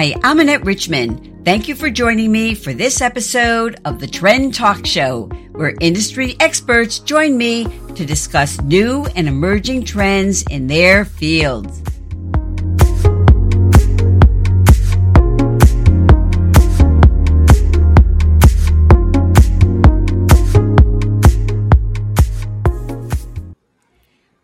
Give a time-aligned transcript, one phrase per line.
[0.00, 1.44] Hi, I'm Annette Richmond.
[1.44, 6.36] Thank you for joining me for this episode of the Trend Talk Show, where industry
[6.40, 7.64] experts join me
[7.96, 11.82] to discuss new and emerging trends in their fields.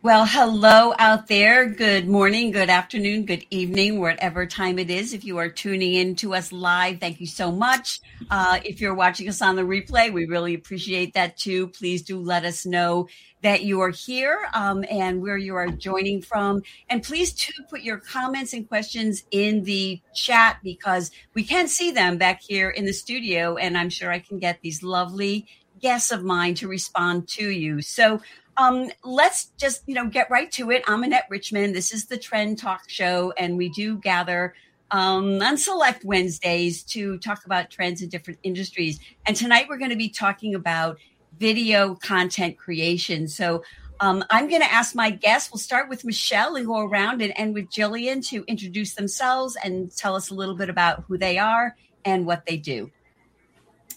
[0.06, 1.68] Well, hello out there.
[1.68, 5.12] Good morning, good afternoon, good evening, whatever time it is.
[5.12, 7.98] If you are tuning in to us live, thank you so much.
[8.30, 11.66] Uh, if you're watching us on the replay, we really appreciate that too.
[11.66, 13.08] Please do let us know
[13.42, 16.62] that you are here um, and where you are joining from.
[16.88, 21.90] And please too put your comments and questions in the chat because we can see
[21.90, 23.56] them back here in the studio.
[23.56, 25.48] And I'm sure I can get these lovely
[25.86, 27.80] guests of mine to respond to you.
[27.80, 28.20] So
[28.56, 30.82] um, let's just you know get right to it.
[30.88, 31.76] I'm Annette Richmond.
[31.76, 34.52] This is the Trend Talk Show, and we do gather
[34.90, 38.98] um, on select Wednesdays to talk about trends in different industries.
[39.26, 40.98] And tonight we're going to be talking about
[41.38, 43.28] video content creation.
[43.28, 43.62] So
[44.00, 45.52] um, I'm going to ask my guests.
[45.52, 49.96] We'll start with Michelle and go around and end with Gillian to introduce themselves and
[49.96, 52.90] tell us a little bit about who they are and what they do.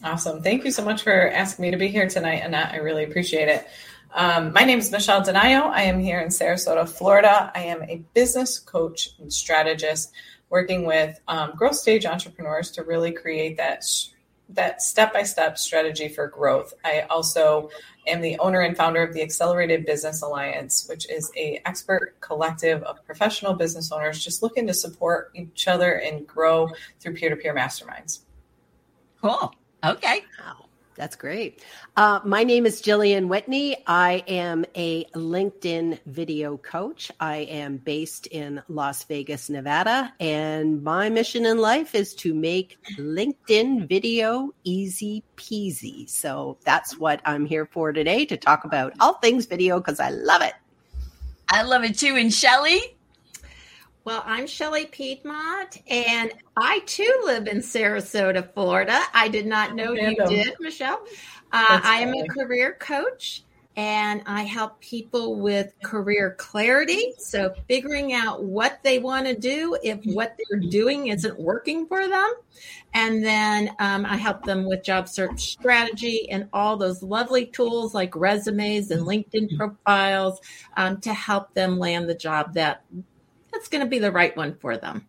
[0.03, 0.41] Awesome.
[0.41, 2.71] Thank you so much for asking me to be here tonight, Annette.
[2.71, 3.67] I really appreciate it.
[4.13, 5.69] Um, my name is Michelle DeNio.
[5.69, 7.51] I am here in Sarasota, Florida.
[7.53, 10.11] I am a business coach and strategist
[10.49, 13.83] working with um, growth stage entrepreneurs to really create that
[14.51, 16.73] that step-by-step strategy for growth.
[16.83, 17.69] I also
[18.07, 22.81] am the owner and founder of the Accelerated Business Alliance, which is a expert collective
[22.81, 26.67] of professional business owners just looking to support each other and grow
[26.99, 28.21] through peer-to-peer masterminds.
[29.21, 29.53] Cool.
[29.83, 30.23] Okay.
[30.39, 30.65] Wow.
[30.99, 31.63] That's great.
[31.95, 33.77] Uh, my name is Gillian Whitney.
[33.87, 37.09] I am a LinkedIn video coach.
[37.21, 42.77] I am based in Las Vegas, Nevada, and my mission in life is to make
[42.97, 46.09] LinkedIn video easy peasy.
[46.09, 50.09] So that's what I'm here for today to talk about all things video because I
[50.09, 50.53] love it.
[51.49, 52.17] I love it too.
[52.17, 52.97] And Shelley?
[54.09, 58.99] Well, I'm Shelley Piedmont, and I too live in Sarasota, Florida.
[59.13, 61.05] I did not know you did, Michelle.
[61.51, 63.43] Uh, I am a career coach,
[63.75, 67.13] and I help people with career clarity.
[67.19, 72.07] So, figuring out what they want to do if what they're doing isn't working for
[72.07, 72.33] them.
[72.95, 77.93] And then um, I help them with job search strategy and all those lovely tools
[77.93, 80.41] like resumes and LinkedIn profiles
[80.77, 82.83] um, to help them land the job that
[83.59, 85.05] that's going to be the right one for them.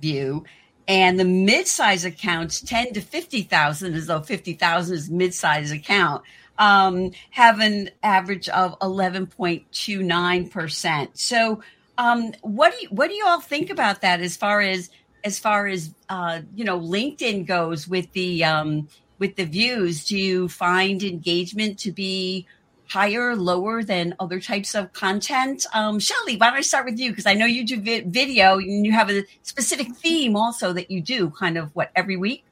[0.00, 0.44] view.
[0.86, 6.22] And the mid-size accounts, 10 to 50,000, as though 50,000 is mid-size account,
[6.58, 11.08] um, have an average of 11.29%.
[11.14, 11.62] So
[11.98, 14.90] um, what do you, what do you all think about that as far as
[15.22, 18.88] as far as uh, you know LinkedIn goes with the um,
[19.18, 20.04] with the views?
[20.04, 22.46] Do you find engagement to be
[22.88, 25.66] higher, lower than other types of content?
[25.72, 28.58] Um, Shelley, why don't I start with you because I know you do vi- video
[28.58, 32.44] and you have a specific theme also that you do kind of what every week.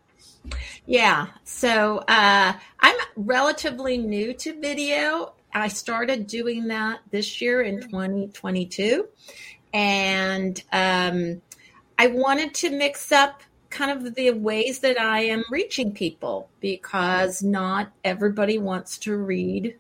[0.87, 7.83] Yeah, so uh, I'm relatively new to video I started doing that this year in
[7.83, 9.09] 2022.
[9.75, 11.41] And um,
[11.99, 17.43] I wanted to mix up kind of the ways that I am reaching people because
[17.43, 19.77] not everybody wants to read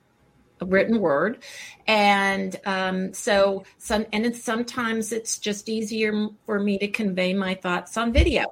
[0.61, 1.43] a written word.
[1.87, 7.97] And um, so some and sometimes it's just easier for me to convey my thoughts
[7.97, 8.47] on video.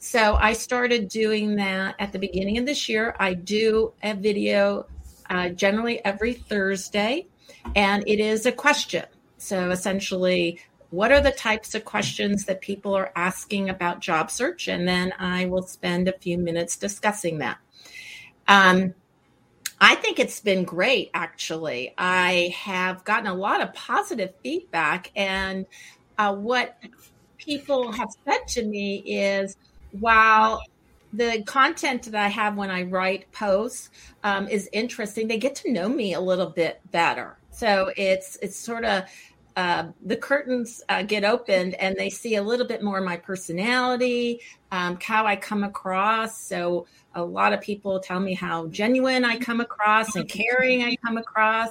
[0.00, 3.16] So i started doing that at the beginning of this year.
[3.18, 4.86] I do a video
[5.30, 7.26] uh, generally every thursday
[7.74, 9.04] and it is a question
[9.36, 10.60] so essentially
[10.90, 15.12] what are the types of questions that people are asking about job search and then
[15.18, 17.58] i will spend a few minutes discussing that
[18.48, 18.94] um,
[19.80, 21.94] I think it's been great, actually.
[21.96, 25.12] I have gotten a lot of positive feedback.
[25.14, 25.66] And
[26.16, 26.76] uh, what
[27.36, 29.56] people have said to me is
[29.92, 30.62] while
[31.12, 33.90] the content that I have when I write posts
[34.24, 37.38] um, is interesting, they get to know me a little bit better.
[37.50, 39.04] So it's it's sort of
[39.56, 43.16] uh, the curtains uh, get opened and they see a little bit more of my
[43.16, 44.40] personality,
[44.70, 46.40] um, how I come across.
[46.40, 50.94] So a lot of people tell me how genuine I come across and caring I
[51.04, 51.70] come across,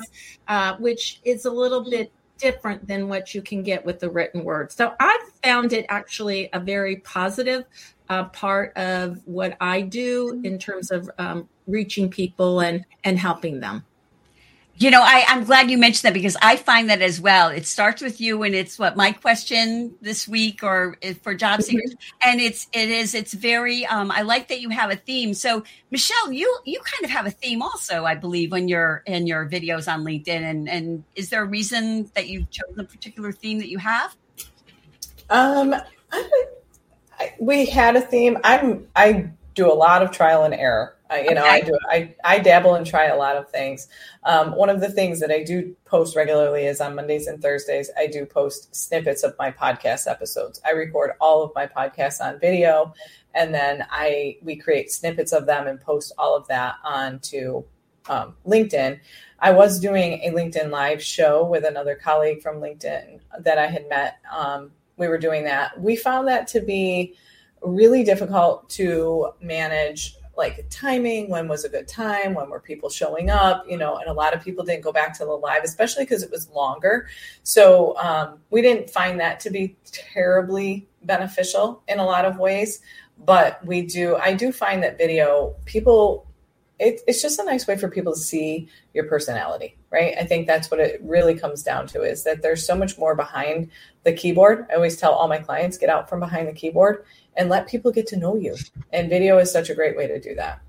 [0.49, 4.43] uh, which is a little bit different than what you can get with the written
[4.43, 4.71] word.
[4.71, 7.63] So I've found it actually a very positive
[8.09, 13.59] uh, part of what I do in terms of um, reaching people and and helping
[13.59, 13.83] them.
[14.79, 17.49] You know, I, I'm glad you mentioned that because I find that as well.
[17.49, 21.95] It starts with you and it's what my question this week or for job seekers.
[21.95, 22.29] Mm-hmm.
[22.29, 25.33] And it's, it is, it's very, um, I like that you have a theme.
[25.33, 29.25] So Michelle, you, you kind of have a theme also, I believe, when you're in
[29.25, 30.27] your videos on LinkedIn.
[30.27, 34.15] And, and is there a reason that you've chosen a particular theme that you have?
[35.31, 35.81] Um, I,
[36.11, 36.45] I,
[37.39, 38.37] we had a theme.
[38.43, 40.97] I'm, I do a lot of trial and error.
[41.09, 41.49] I, you know, okay.
[41.49, 41.77] I do.
[41.89, 43.87] I I dabble and try a lot of things.
[44.23, 47.89] Um, one of the things that I do post regularly is on Mondays and Thursdays.
[47.97, 50.61] I do post snippets of my podcast episodes.
[50.65, 52.93] I record all of my podcasts on video,
[53.33, 57.63] and then I we create snippets of them and post all of that onto
[58.09, 58.99] um, LinkedIn.
[59.39, 63.87] I was doing a LinkedIn live show with another colleague from LinkedIn that I had
[63.87, 64.17] met.
[64.35, 65.79] Um, we were doing that.
[65.79, 67.15] We found that to be
[67.61, 73.29] really difficult to manage like timing when was a good time when were people showing
[73.29, 76.03] up you know and a lot of people didn't go back to the live especially
[76.03, 77.07] because it was longer
[77.43, 82.81] so um, we didn't find that to be terribly beneficial in a lot of ways
[83.17, 86.27] but we do i do find that video people
[86.79, 90.45] it, it's just a nice way for people to see your personality right i think
[90.45, 93.69] that's what it really comes down to is that there's so much more behind
[94.07, 97.03] the keyboard i always tell all my clients get out from behind the keyboard
[97.37, 98.57] and let people get to know you.
[98.91, 100.61] And video is such a great way to do that.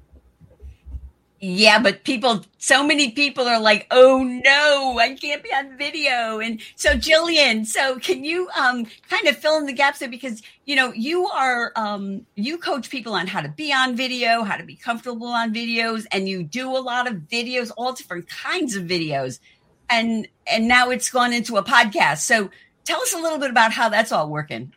[1.40, 6.40] Yeah, but people, so many people are like, "Oh no, I can't be on video."
[6.40, 10.42] And so, Gillian, so can you um, kind of fill in the gaps there because
[10.64, 14.56] you know you are um, you coach people on how to be on video, how
[14.56, 18.74] to be comfortable on videos, and you do a lot of videos, all different kinds
[18.74, 19.38] of videos,
[19.88, 22.18] and and now it's gone into a podcast.
[22.18, 22.50] So,
[22.88, 24.72] tell us a little bit about how that's all working.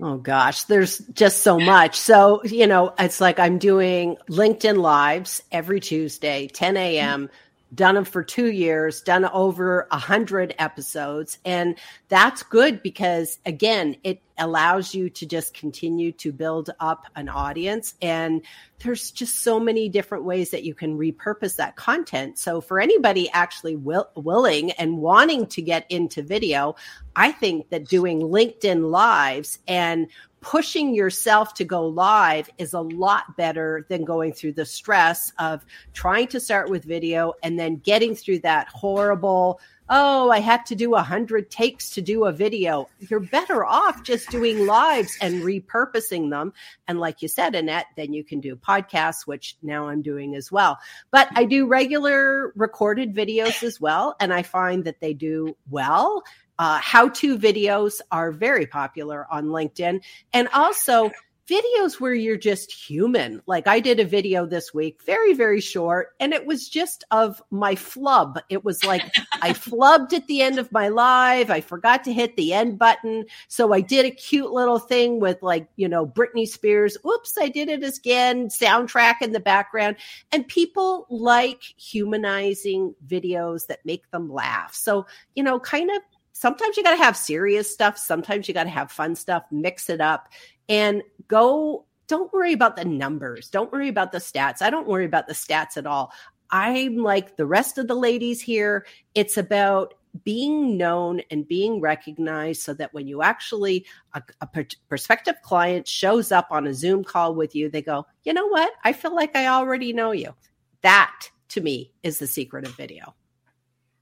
[0.00, 1.96] Oh gosh, there's just so much.
[1.96, 7.30] So, you know, it's like I'm doing LinkedIn lives every Tuesday, 10 a.m
[7.74, 11.38] done them for two years, done over a hundred episodes.
[11.44, 11.76] And
[12.08, 17.94] that's good because again, it allows you to just continue to build up an audience.
[18.00, 18.42] And
[18.80, 22.38] there's just so many different ways that you can repurpose that content.
[22.38, 26.76] So for anybody actually will, willing and wanting to get into video,
[27.16, 30.08] I think that doing LinkedIn lives and
[30.40, 35.64] pushing yourself to go live is a lot better than going through the stress of
[35.92, 40.74] trying to start with video and then getting through that horrible oh i had to
[40.74, 42.88] do a hundred takes to do a video.
[43.00, 46.52] You're better off just doing lives and repurposing them.
[46.86, 50.52] And like you said annette then you can do podcasts which now i'm doing as
[50.52, 50.78] well.
[51.10, 54.16] But i do regular recorded videos as well.
[54.20, 56.22] And i find that they do well.
[56.60, 60.00] Uh, how to videos are very popular on LinkedIn.
[60.32, 61.12] And also,
[61.48, 63.42] videos where you're just human.
[63.46, 67.42] Like I did a video this week, very, very short, and it was just of
[67.50, 68.38] my flub.
[68.50, 69.02] It was like
[69.42, 71.50] I flubbed at the end of my live.
[71.50, 73.24] I forgot to hit the end button.
[73.48, 76.96] So I did a cute little thing with like, you know, Britney Spears.
[77.06, 79.96] Oops, I did it again, soundtrack in the background.
[80.32, 84.74] And people like humanizing videos that make them laugh.
[84.74, 86.02] So, you know, kind of
[86.32, 87.98] sometimes you got to have serious stuff.
[87.98, 90.28] Sometimes you got to have fun stuff, mix it up
[90.68, 91.84] and go.
[92.06, 93.50] Don't worry about the numbers.
[93.50, 94.62] Don't worry about the stats.
[94.62, 96.10] I don't worry about the stats at all.
[96.50, 98.86] I'm like the rest of the ladies here.
[99.14, 99.92] It's about
[100.24, 103.84] being known and being recognized so that when you actually
[104.14, 104.48] a, a
[104.88, 108.72] prospective client shows up on a zoom call with you they go you know what
[108.84, 110.34] i feel like i already know you
[110.80, 113.14] that to me is the secret of video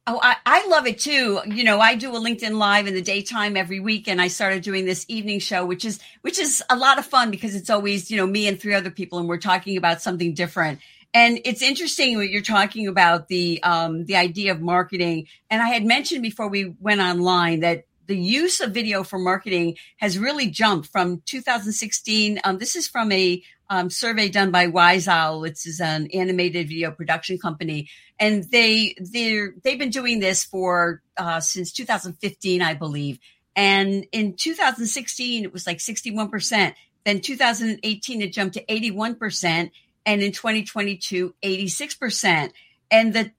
[0.09, 1.41] Oh, I, I love it too.
[1.47, 4.63] You know, I do a LinkedIn live in the daytime every week and I started
[4.63, 8.09] doing this evening show, which is, which is a lot of fun because it's always,
[8.09, 10.79] you know, me and three other people and we're talking about something different.
[11.13, 15.27] And it's interesting what you're talking about the, um, the idea of marketing.
[15.51, 19.77] And I had mentioned before we went online that the use of video for marketing
[19.97, 22.39] has really jumped from 2016.
[22.45, 26.91] Um, this is from a um, survey done by Wyzowl, which is an animated video
[26.91, 33.19] production company, and they they they've been doing this for uh, since 2015, I believe.
[33.55, 36.75] And in 2016, it was like 61 percent.
[37.05, 39.73] Then 2018, it jumped to 81 percent,
[40.05, 42.53] and in 2022, 86 percent.
[42.91, 43.33] And the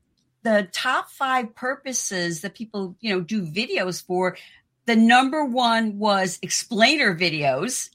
[0.44, 4.38] the top five purposes that people you know do videos for
[4.86, 7.90] the number one was explainer videos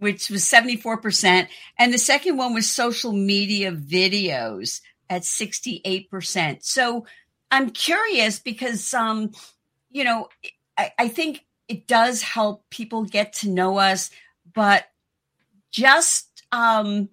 [0.00, 1.46] which was 74%.
[1.78, 6.64] And the second one was social media videos at 68%.
[6.64, 7.06] So
[7.50, 9.30] I'm curious because, um,
[9.90, 10.28] you know,
[10.76, 14.10] I, I think it does help people get to know us,
[14.52, 14.84] but
[15.70, 17.10] just, um,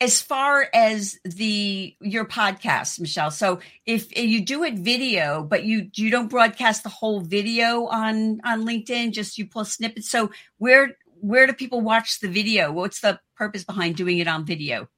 [0.00, 5.64] as far as the your podcast michelle so if, if, you do it video but
[5.64, 10.30] you you don't broadcast the whole video on on linkedin just you pull snippets so
[10.58, 12.70] where where do people watch the video?
[12.70, 14.88] What's the purpose behind doing it on video?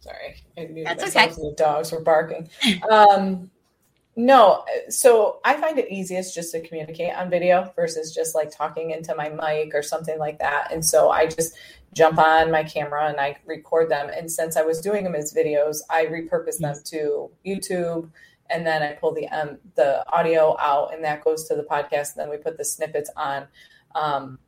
[0.00, 1.28] Sorry, I knew That's okay.
[1.28, 2.48] the dogs were barking.
[2.90, 3.50] um,
[4.16, 8.90] no, so I find it easiest just to communicate on video versus just like talking
[8.90, 10.70] into my mic or something like that.
[10.70, 11.54] And so I just
[11.94, 14.10] jump on my camera and I record them.
[14.14, 18.10] And since I was doing them as videos, I repurpose them to YouTube
[18.50, 22.16] and then I pull the um, the audio out, and that goes to the podcast.
[22.16, 23.46] And then we put the snippets on
[23.94, 24.38] um,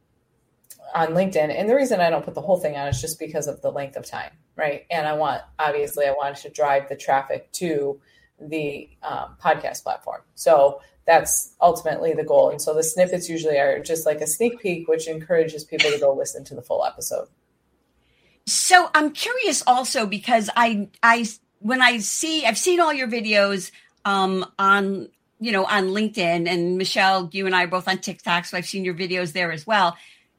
[0.94, 1.54] on LinkedIn.
[1.56, 3.70] And the reason I don't put the whole thing on is just because of the
[3.70, 4.86] length of time, right?
[4.90, 8.00] And I want obviously I want to drive the traffic to
[8.40, 10.22] the um, podcast platform.
[10.34, 12.50] So that's ultimately the goal.
[12.50, 15.98] And so the snippets usually are just like a sneak peek, which encourages people to
[15.98, 17.28] go listen to the full episode.
[18.46, 21.26] So I'm curious also because I I
[21.58, 23.70] when I see I've seen all your videos
[24.04, 28.44] um, on you know on LinkedIn and Michelle, you and I are both on TikTok,
[28.44, 29.96] so I've seen your videos there as well.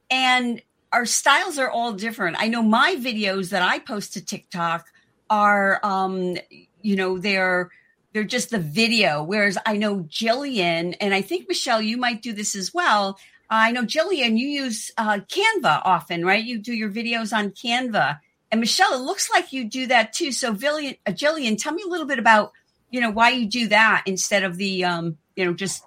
[0.09, 2.37] And our styles are all different.
[2.39, 4.85] I know my videos that I post to TikTok
[5.29, 6.37] are um,
[6.81, 7.69] you know they're
[8.13, 12.33] they're just the video, whereas I know Gillian and I think Michelle, you might do
[12.33, 13.17] this as well.
[13.49, 16.43] I know Gillian, you use uh, Canva often, right?
[16.43, 18.19] You do your videos on Canva.
[18.49, 20.31] And Michelle, it looks like you do that too.
[20.31, 22.53] So, Gillian, uh, Gillian, tell me a little bit about
[22.91, 25.83] you know why you do that instead of the um, you know just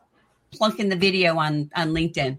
[0.52, 2.38] plunking the video on on LinkedIn.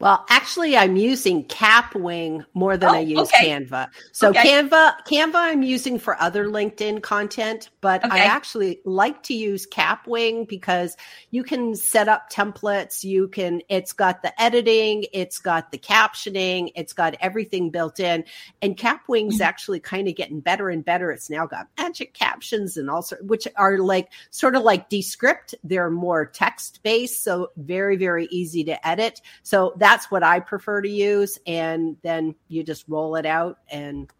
[0.00, 3.48] Well, actually, I'm using Kapwing more than oh, I use okay.
[3.48, 3.88] Canva.
[4.12, 4.48] So okay.
[4.48, 8.20] Canva, Canva, I'm using for other LinkedIn content, but okay.
[8.20, 10.96] I actually like to use Kapwing because
[11.32, 13.02] you can set up templates.
[13.02, 18.24] You can, it's got the editing, it's got the captioning, it's got everything built in.
[18.62, 19.42] And Kapwing's mm-hmm.
[19.42, 21.10] actually kind of getting better and better.
[21.10, 25.56] It's now got magic captions and also, which are like sort of like Descript.
[25.64, 29.20] They're more text based, so very, very easy to edit.
[29.42, 31.38] So that that's what I prefer to use.
[31.46, 34.10] And then you just roll it out and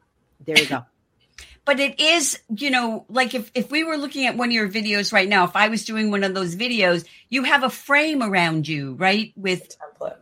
[0.46, 0.86] there you go.
[1.66, 4.70] but it is, you know, like if, if we were looking at one of your
[4.70, 8.22] videos right now, if I was doing one of those videos, you have a frame
[8.22, 9.34] around you, right?
[9.36, 10.16] With template.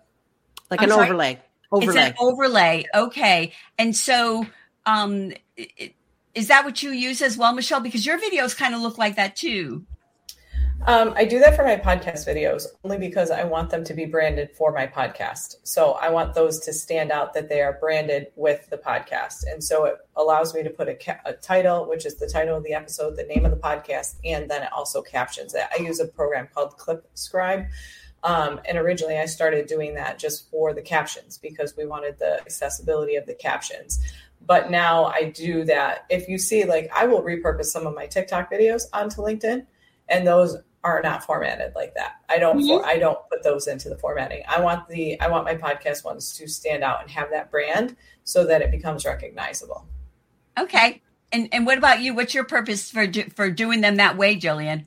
[0.69, 1.07] Like I'm an sorry?
[1.07, 1.41] overlay.
[1.71, 1.87] Overlay.
[1.87, 2.85] It's an overlay.
[2.93, 3.53] Okay.
[3.79, 4.47] And so,
[4.85, 5.33] um,
[6.35, 7.81] is that what you use as well, Michelle?
[7.81, 9.87] Because your videos kind of look like that too.
[10.85, 14.05] Um, I do that for my podcast videos only because I want them to be
[14.05, 15.57] branded for my podcast.
[15.65, 19.45] So I want those to stand out that they are branded with the podcast.
[19.51, 22.57] And so it allows me to put a, ca- a title, which is the title
[22.57, 25.65] of the episode, the name of the podcast, and then it also captions it.
[25.77, 27.69] I use a program called ClipScribe.
[28.23, 32.41] Um, and originally I started doing that just for the captions because we wanted the
[32.41, 34.01] accessibility of the captions
[34.47, 36.07] but now I do that.
[36.09, 39.67] If you see, like, I will repurpose some of my TikTok videos onto LinkedIn,
[40.09, 40.57] and those
[40.87, 42.17] are not formatted like that.
[42.29, 42.83] I don't mm-hmm.
[42.83, 44.43] for, I don't put those into the formatting.
[44.49, 47.97] I want the I want my podcast ones to stand out and have that brand
[48.25, 49.87] so that it becomes recognizable.
[50.59, 51.03] Okay.
[51.33, 52.15] And and what about you?
[52.15, 54.87] What's your purpose for for doing them that way, Gillian?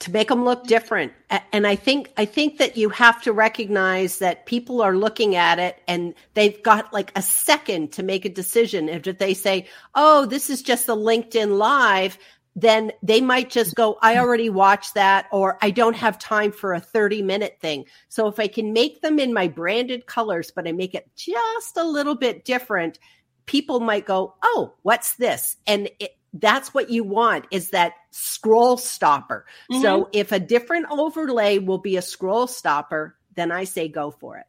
[0.00, 1.12] To make them look different.
[1.50, 5.58] And I think I think that you have to recognize that people are looking at
[5.58, 8.90] it and they've got like a second to make a decision.
[8.90, 12.18] If they say, "Oh, this is just a LinkedIn live,"
[12.56, 16.72] then they might just go, I already watched that, or I don't have time for
[16.72, 17.86] a 30 minute thing.
[18.08, 21.76] So if I can make them in my branded colors, but I make it just
[21.76, 22.98] a little bit different,
[23.46, 25.56] people might go, Oh, what's this?
[25.66, 29.46] And it, that's what you want is that scroll stopper.
[29.70, 29.82] Mm-hmm.
[29.82, 34.38] So if a different overlay will be a scroll stopper, then I say go for
[34.38, 34.46] it.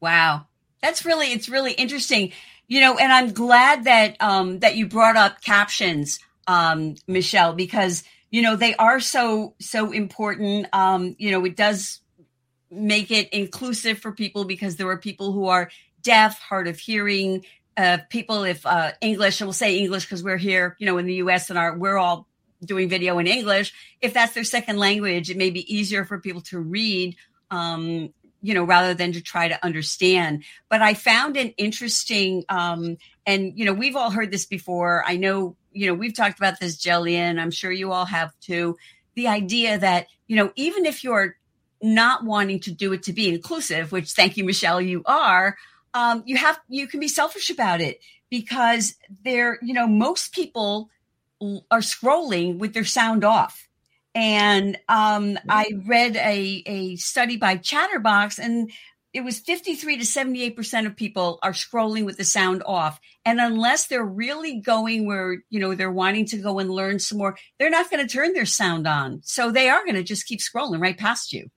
[0.00, 0.46] Wow.
[0.82, 2.32] That's really it's really interesting.
[2.66, 8.04] You know, and I'm glad that um that you brought up captions um Michelle because
[8.30, 12.00] you know they are so so important um you know it does
[12.70, 15.70] make it inclusive for people because there are people who are
[16.02, 17.44] deaf, hard of hearing,
[17.76, 21.06] uh, people if uh, English, and we'll say English because we're here, you know, in
[21.06, 21.50] the U.S.
[21.50, 22.26] and our we're all
[22.64, 23.72] doing video in English.
[24.00, 27.16] If that's their second language, it may be easier for people to read,
[27.50, 30.44] um, you know, rather than to try to understand.
[30.68, 35.02] But I found an interesting, um, and you know, we've all heard this before.
[35.06, 37.38] I know, you know, we've talked about this, Gillian.
[37.38, 38.76] I'm sure you all have too.
[39.14, 41.36] The idea that you know, even if you're
[41.82, 45.56] not wanting to do it to be inclusive, which thank you, Michelle, you are
[45.94, 48.00] um, you have you can be selfish about it
[48.30, 50.88] because they're you know most people
[51.70, 53.68] are scrolling with their sound off
[54.14, 58.70] and um, i read a, a study by chatterbox and
[59.12, 63.86] it was 53 to 78% of people are scrolling with the sound off and unless
[63.86, 67.70] they're really going where you know they're wanting to go and learn some more they're
[67.70, 70.80] not going to turn their sound on so they are going to just keep scrolling
[70.80, 71.50] right past you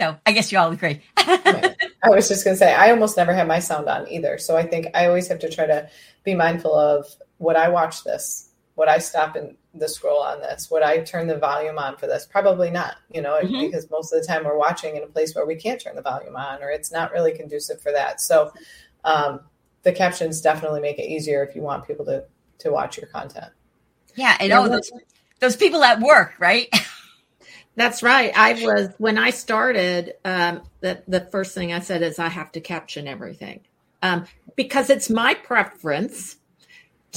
[0.00, 1.00] So I guess you all agree.
[1.16, 1.74] I
[2.04, 4.36] was just going to say, I almost never have my sound on either.
[4.36, 5.88] So I think I always have to try to
[6.22, 7.06] be mindful of
[7.38, 8.50] would I watch this?
[8.76, 10.70] Would I stop and the scroll on this?
[10.70, 12.26] Would I turn the volume on for this?
[12.26, 13.60] Probably not, you know, mm-hmm.
[13.60, 16.02] because most of the time we're watching in a place where we can't turn the
[16.02, 18.20] volume on or it's not really conducive for that.
[18.20, 18.52] So
[19.04, 19.40] um,
[19.82, 22.24] the captions definitely make it easier if you want people to,
[22.58, 23.52] to watch your content.
[24.14, 24.36] Yeah.
[24.40, 24.90] And oh, those,
[25.40, 26.68] those people at work, right?
[27.76, 28.32] That's right.
[28.34, 30.14] I was when I started.
[30.24, 33.60] Um, the the first thing I said is I have to caption everything
[34.02, 34.24] um,
[34.56, 36.36] because it's my preference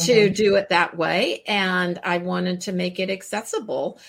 [0.05, 0.33] to mm-hmm.
[0.33, 3.99] do it that way, and I wanted to make it accessible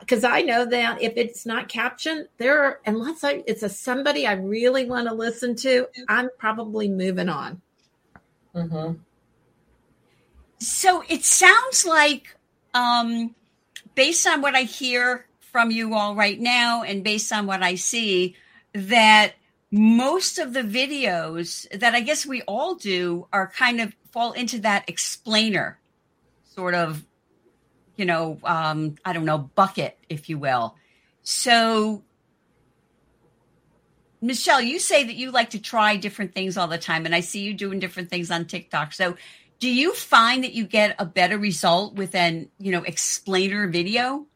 [0.00, 3.68] because uh, I know that if it's not captioned, there are, unless I, it's a
[3.68, 7.60] somebody I really want to listen to, I'm probably moving on.
[8.54, 8.94] Mm-hmm.
[10.58, 12.34] So it sounds like,
[12.72, 13.34] um,
[13.94, 17.74] based on what I hear from you all right now, and based on what I
[17.74, 18.36] see,
[18.72, 19.34] that
[19.70, 24.60] most of the videos that I guess we all do are kind of fall into
[24.60, 25.76] that explainer
[26.44, 27.04] sort of,
[27.96, 30.76] you know, um, I don't know, bucket, if you will.
[31.24, 32.04] So,
[34.22, 37.20] Michelle, you say that you like to try different things all the time, and I
[37.20, 38.92] see you doing different things on TikTok.
[38.92, 39.16] So,
[39.58, 44.26] do you find that you get a better result with an, you know, explainer video?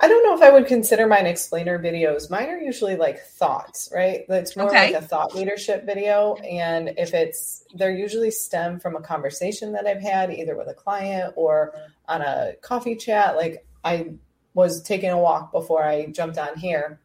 [0.00, 2.30] I don't know if I would consider mine explainer videos.
[2.30, 4.24] Mine are usually like thoughts, right?
[4.28, 4.92] It's more okay.
[4.92, 6.36] like a thought leadership video.
[6.36, 10.74] And if it's, they're usually stem from a conversation that I've had either with a
[10.74, 11.74] client or
[12.06, 13.36] on a coffee chat.
[13.36, 14.12] Like I
[14.54, 17.00] was taking a walk before I jumped on here.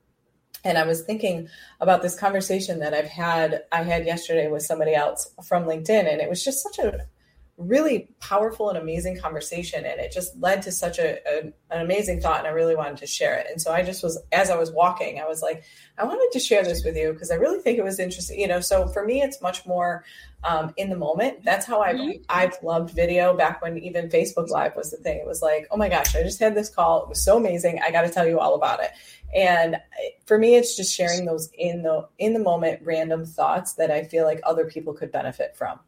[0.64, 1.50] And I was thinking
[1.82, 6.12] about this conversation that I've had, I had yesterday with somebody else from LinkedIn.
[6.12, 7.08] And it was just such a
[7.58, 12.20] really powerful and amazing conversation and it just led to such a, a, an amazing
[12.20, 13.46] thought and i really wanted to share it.
[13.50, 15.64] And so i just was as i was walking i was like
[16.00, 18.48] i wanted to share this with you because i really think it was interesting you
[18.48, 20.04] know so for me it's much more
[20.46, 21.44] um, in the moment.
[21.44, 22.22] That's how i've mm-hmm.
[22.28, 23.36] i've loved video.
[23.38, 26.24] Back when even facebook live was the thing it was like oh my gosh i
[26.24, 27.04] just had this call.
[27.04, 27.80] It was so amazing.
[27.84, 28.92] I got to tell you all about it.
[29.36, 29.78] And
[30.26, 34.04] for me it's just sharing those in the in the moment random thoughts that i
[34.04, 35.80] feel like other people could benefit from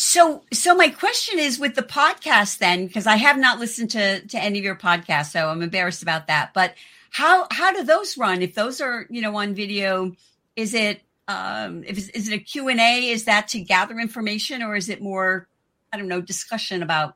[0.00, 4.26] so, so my question is with the podcast then, because I have not listened to
[4.28, 6.54] to any of your podcasts, so I'm embarrassed about that.
[6.54, 6.74] But
[7.10, 8.40] how how do those run?
[8.40, 10.16] If those are you know on video,
[10.56, 13.10] is it um, if is it a Q and A?
[13.10, 15.46] Is that to gather information, or is it more
[15.92, 17.14] I don't know discussion about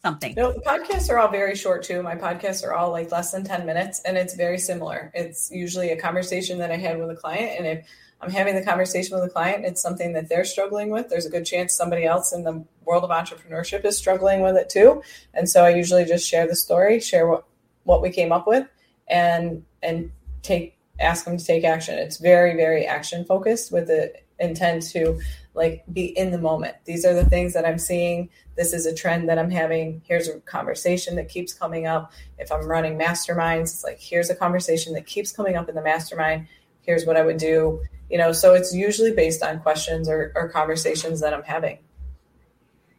[0.00, 0.34] something?
[0.36, 2.04] No, the podcasts are all very short too.
[2.04, 5.10] My podcasts are all like less than ten minutes, and it's very similar.
[5.12, 7.88] It's usually a conversation that I had with a client, and if
[8.22, 11.08] I'm having the conversation with a client, it's something that they're struggling with.
[11.08, 14.68] There's a good chance somebody else in the world of entrepreneurship is struggling with it
[14.68, 15.02] too.
[15.32, 17.44] And so I usually just share the story, share what,
[17.84, 18.68] what we came up with
[19.08, 20.10] and and
[20.42, 21.98] take ask them to take action.
[21.98, 25.18] It's very, very action focused with the intent to
[25.54, 26.76] like be in the moment.
[26.84, 28.28] These are the things that I'm seeing.
[28.56, 30.02] This is a trend that I'm having.
[30.04, 32.12] Here's a conversation that keeps coming up.
[32.38, 35.82] If I'm running masterminds, it's like here's a conversation that keeps coming up in the
[35.82, 36.46] mastermind.
[36.82, 40.48] Here's what I would do you know so it's usually based on questions or, or
[40.48, 41.78] conversations that i'm having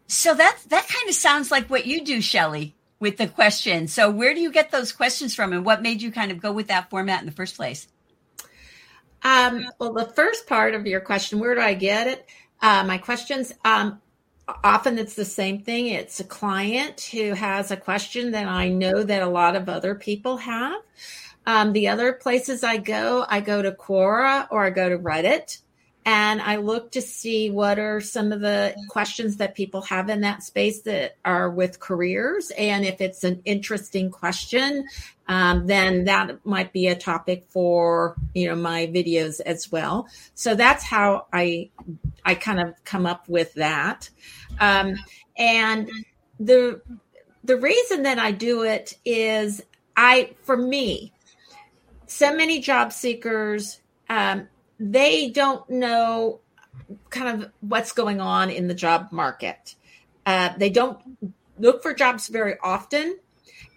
[0.07, 4.09] so that that kind of sounds like what you do shelley with the questions so
[4.09, 6.67] where do you get those questions from and what made you kind of go with
[6.67, 7.87] that format in the first place
[9.23, 12.27] Um, well, the first part of your question, where do I get it?
[12.61, 14.01] Uh, my questions, um,
[14.63, 15.87] often it's the same thing.
[15.87, 19.95] It's a client who has a question that I know that a lot of other
[19.95, 20.81] people have.
[21.45, 25.59] Um, the other places I go, I go to Quora or I go to Reddit
[26.05, 30.21] and I look to see what are some of the questions that people have in
[30.21, 32.51] that space that are with careers.
[32.57, 34.87] And if it's an interesting question,
[35.27, 40.07] um, then that might be a topic for you know my videos as well.
[40.33, 41.69] So that's how I
[42.25, 44.09] I kind of come up with that.
[44.59, 44.95] Um,
[45.37, 45.89] and
[46.39, 46.81] the
[47.43, 49.63] the reason that I do it is
[49.95, 51.13] I for me,
[52.11, 54.47] so many job seekers um,
[54.79, 56.41] they don't know
[57.09, 59.75] kind of what's going on in the job market.
[60.25, 60.99] Uh, they don't
[61.59, 63.17] look for jobs very often.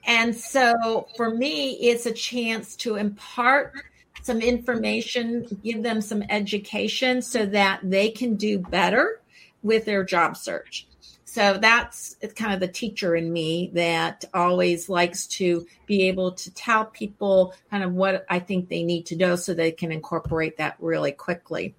[0.07, 3.75] And so for me, it's a chance to impart
[4.23, 9.21] some information, give them some education so that they can do better
[9.63, 10.87] with their job search.
[11.35, 16.55] So that's kind of the teacher in me that always likes to be able to
[16.55, 20.59] tell people kind of what I think they need to know so they can incorporate
[20.59, 21.75] that really quickly.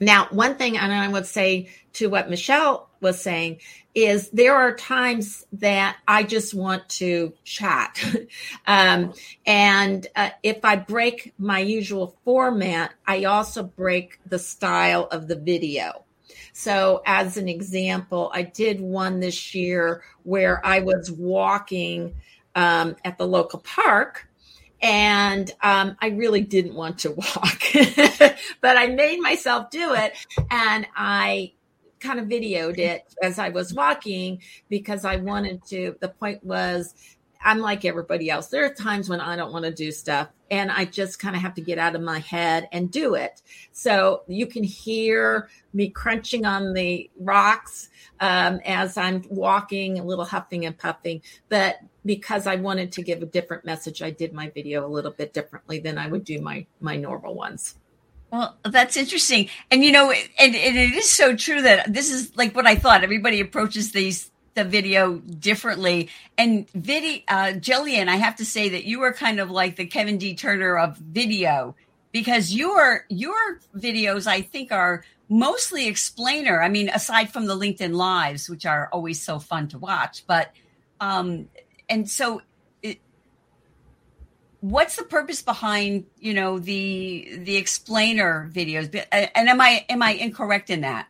[0.00, 3.60] Now, one thing, and I would say to what Michelle was saying,
[3.94, 8.04] is there are times that I just want to chat.
[8.66, 9.12] um,
[9.46, 15.36] and uh, if I break my usual format, I also break the style of the
[15.36, 16.02] video.
[16.52, 22.14] So, as an example, I did one this year where I was walking
[22.54, 24.28] um, at the local park
[24.82, 27.62] and um, I really didn't want to walk,
[28.60, 30.14] but I made myself do it
[30.50, 31.52] and I
[32.00, 35.96] kind of videoed it as I was walking because I wanted to.
[36.00, 36.94] The point was,
[37.44, 38.48] I'm like everybody else.
[38.48, 41.42] There are times when I don't want to do stuff and I just kind of
[41.42, 43.40] have to get out of my head and do it.
[43.72, 47.88] So you can hear me crunching on the rocks
[48.20, 51.22] um, as I'm walking, a little huffing and puffing.
[51.48, 55.12] But because I wanted to give a different message, I did my video a little
[55.12, 57.76] bit differently than I would do my my normal ones.
[58.30, 59.50] Well, that's interesting.
[59.70, 62.76] And you know, and, and it is so true that this is like what I
[62.76, 63.04] thought.
[63.04, 66.08] Everybody approaches these the video differently.
[66.36, 69.86] And video, uh, Gillian, I have to say that you are kind of like the
[69.86, 70.34] Kevin D.
[70.34, 71.74] Turner of video
[72.12, 76.62] because your your videos, I think, are mostly explainer.
[76.62, 80.52] I mean, aside from the LinkedIn lives, which are always so fun to watch, but
[81.00, 81.48] um,
[81.88, 82.42] and so
[84.62, 90.12] what's the purpose behind you know the the explainer videos and am i am i
[90.12, 91.08] incorrect in that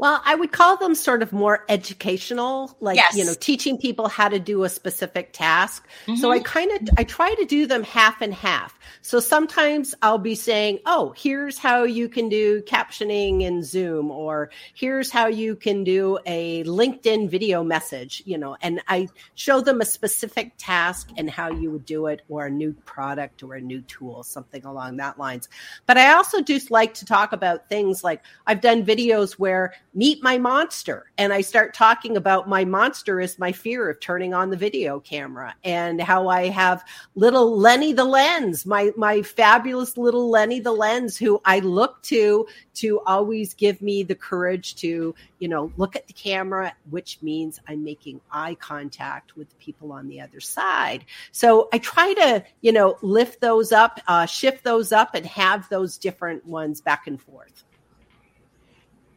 [0.00, 3.14] well, I would call them sort of more educational, like, yes.
[3.14, 5.86] you know, teaching people how to do a specific task.
[6.06, 6.16] Mm-hmm.
[6.16, 6.44] So I mm-hmm.
[6.44, 8.78] kind of, I try to do them half and half.
[9.02, 14.48] So sometimes I'll be saying, oh, here's how you can do captioning in Zoom, or
[14.72, 19.82] here's how you can do a LinkedIn video message, you know, and I show them
[19.82, 23.60] a specific task and how you would do it, or a new product or a
[23.60, 25.50] new tool, something along that lines.
[25.84, 30.22] But I also do like to talk about things like I've done videos where meet
[30.22, 31.10] my monster.
[31.18, 35.00] And I start talking about my monster is my fear of turning on the video
[35.00, 36.84] camera and how I have
[37.16, 42.46] little Lenny the lens, my, my fabulous little Lenny the lens who I look to
[42.74, 47.58] to always give me the courage to, you know, look at the camera, which means
[47.68, 51.04] I'm making eye contact with the people on the other side.
[51.32, 55.68] So I try to, you know, lift those up, uh, shift those up and have
[55.68, 57.64] those different ones back and forth.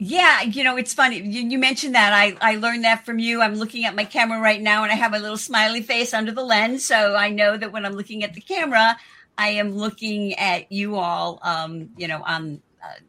[0.05, 1.21] Yeah, you know, it's funny.
[1.21, 2.11] You, you, mentioned that.
[2.11, 3.41] I, I learned that from you.
[3.41, 6.33] I'm looking at my camera right now and I have a little smiley face under
[6.33, 6.83] the lens.
[6.83, 8.97] So I know that when I'm looking at the camera,
[9.37, 12.99] I am looking at you all, um, you know, on uh,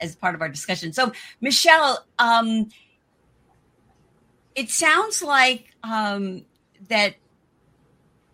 [0.00, 0.94] as part of our discussion.
[0.94, 2.70] So, Michelle, um,
[4.54, 6.46] it sounds like um,
[6.88, 7.16] that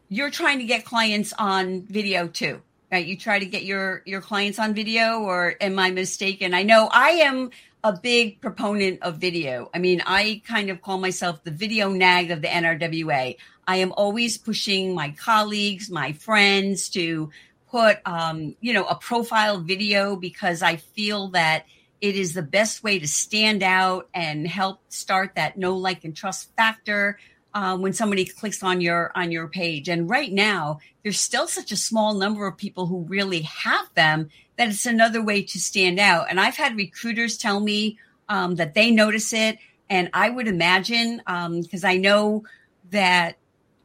[0.09, 4.21] you're trying to get clients on video too right you try to get your your
[4.21, 7.51] clients on video or am i mistaken i know i am
[7.85, 9.71] a big proponent of video.
[9.75, 13.37] I mean, I kind of call myself the video nag of the NRWA.
[13.69, 17.31] I am always pushing my colleagues, my friends to
[17.71, 21.67] put, um, you know, a profile video because I feel that
[22.01, 26.17] it is the best way to stand out and help start that know, like, and
[26.17, 27.19] trust factor
[27.53, 29.89] um, when somebody clicks on your on your page.
[29.89, 34.31] And right now, there's still such a small number of people who really have them
[34.57, 36.27] that it's another way to stand out.
[36.31, 39.59] And I've had recruiters tell me um, that they notice it.
[39.91, 42.45] And I would imagine, because um, I know
[42.91, 43.37] that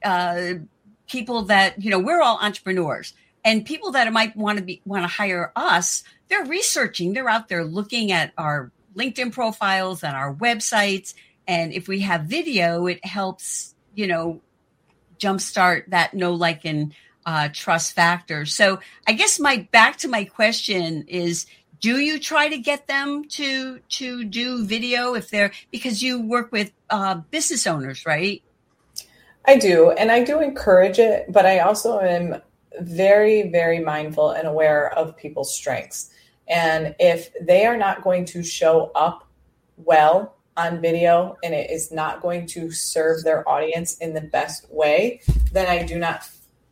[0.03, 0.53] uh,
[1.07, 5.03] people that, you know, we're all entrepreneurs and people that might want to be, want
[5.03, 10.33] to hire us, they're researching, they're out there looking at our LinkedIn profiles and our
[10.33, 11.13] websites.
[11.47, 14.41] And if we have video, it helps, you know,
[15.17, 16.93] jumpstart that know, like, and
[17.29, 18.43] uh, trust factor.
[18.43, 21.45] So I guess my back to my question is
[21.79, 26.51] do you try to get them to to do video if they're because you work
[26.51, 28.41] with uh, business owners right
[29.45, 32.41] i do and i do encourage it but i also am
[32.81, 36.11] very very mindful and aware of people's strengths
[36.49, 39.25] and if they are not going to show up
[39.77, 44.69] well on video and it is not going to serve their audience in the best
[44.69, 45.21] way
[45.53, 46.25] then i do not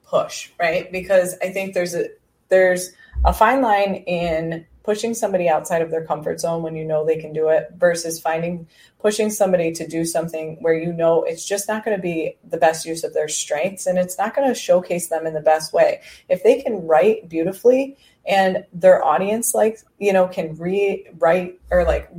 [0.07, 0.91] push right?
[0.91, 2.07] Because i think there's a
[2.49, 2.91] there's
[3.25, 7.17] a fine line in pushing somebody outside of their comfort zone when you know they
[7.17, 8.65] can do it versus finding
[8.99, 12.55] pushing somebody to do something where you know it's just not going to be the
[12.55, 15.73] best use of their strengths and it's not going to showcase them in the best
[15.73, 15.99] way.
[16.29, 21.83] If they can write beautifully and their audience like you know can read write or
[21.83, 22.09] like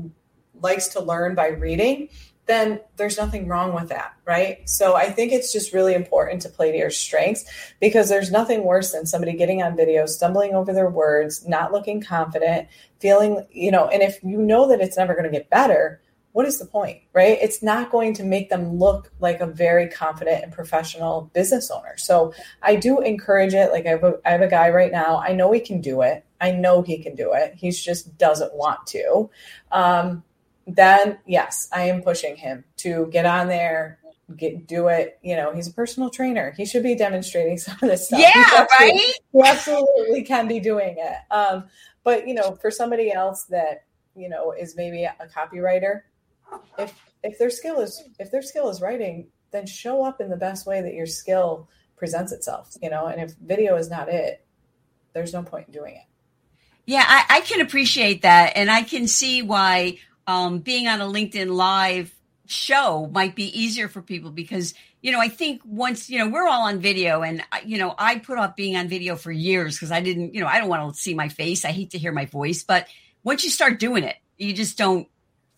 [0.61, 2.11] likes to learn by reading
[2.49, 4.69] then there's nothing wrong with that, right?
[4.69, 7.45] So I think it's just really important to play to your strengths
[7.79, 12.01] because there's nothing worse than somebody getting on video, stumbling over their words, not looking
[12.01, 12.67] confident,
[13.01, 16.01] feeling, you know, and if you know that it's never going to get better,
[16.33, 17.39] what is the point, right?
[17.41, 21.97] It's not going to make them look like a very confident and professional business owner.
[21.97, 22.33] So
[22.63, 23.73] I do encourage it.
[23.73, 25.19] Like I have a, I have a guy right now.
[25.19, 26.25] I know he can do it.
[26.41, 27.55] I know he can do it.
[27.57, 29.31] He just doesn't want to.
[29.73, 30.23] Um,
[30.77, 33.99] then yes, I am pushing him to get on there,
[34.37, 35.19] get do it.
[35.23, 36.53] You know, he's a personal trainer.
[36.57, 38.21] He should be demonstrating some of this stuff.
[38.21, 38.93] Yeah, right.
[38.95, 41.33] He absolutely can be doing it.
[41.33, 41.65] Um,
[42.05, 46.03] but you know, for somebody else that you know is maybe a copywriter,
[46.79, 50.37] if if their skill is if their skill is writing, then show up in the
[50.37, 52.77] best way that your skill presents itself.
[52.83, 54.45] You know, and if video is not it,
[55.13, 56.03] there's no point in doing it.
[56.87, 61.07] Yeah, I, I can appreciate that, and I can see why um, being on a
[61.07, 62.15] LinkedIn Live
[62.47, 66.49] show might be easier for people because you know i think once you know we're
[66.49, 69.93] all on video and you know i put off being on video for years because
[69.93, 71.67] i didn't you know i don't want to see my face.
[71.67, 72.63] I hate to hear my voice.
[72.63, 72.87] But
[73.23, 75.09] once you start doing it you just don't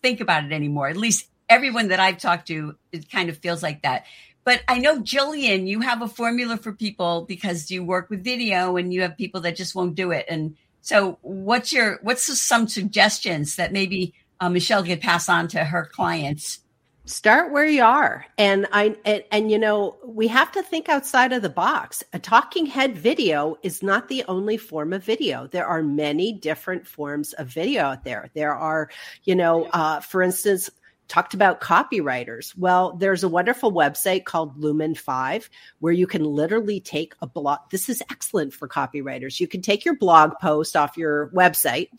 [0.01, 0.89] think about it anymore.
[0.89, 4.05] At least everyone that i've talked to it kind of feels like that.
[4.43, 8.75] But i know gillian you have a formula for people because you work with video
[8.75, 10.25] and you have people that just won't do it.
[10.27, 15.63] And so what's your what's some suggestions that maybe uh, Michelle could pass on to
[15.63, 16.59] her clients?
[17.05, 21.33] Start where you are, and I and, and you know we have to think outside
[21.33, 22.03] of the box.
[22.13, 25.47] A talking head video is not the only form of video.
[25.47, 28.29] There are many different forms of video out there.
[28.35, 28.89] There are,
[29.23, 30.69] you know, uh, for instance,
[31.07, 32.55] talked about copywriters.
[32.55, 35.49] Well, there's a wonderful website called Lumen5
[35.79, 37.59] where you can literally take a blog.
[37.71, 39.39] This is excellent for copywriters.
[39.39, 41.89] You can take your blog post off your website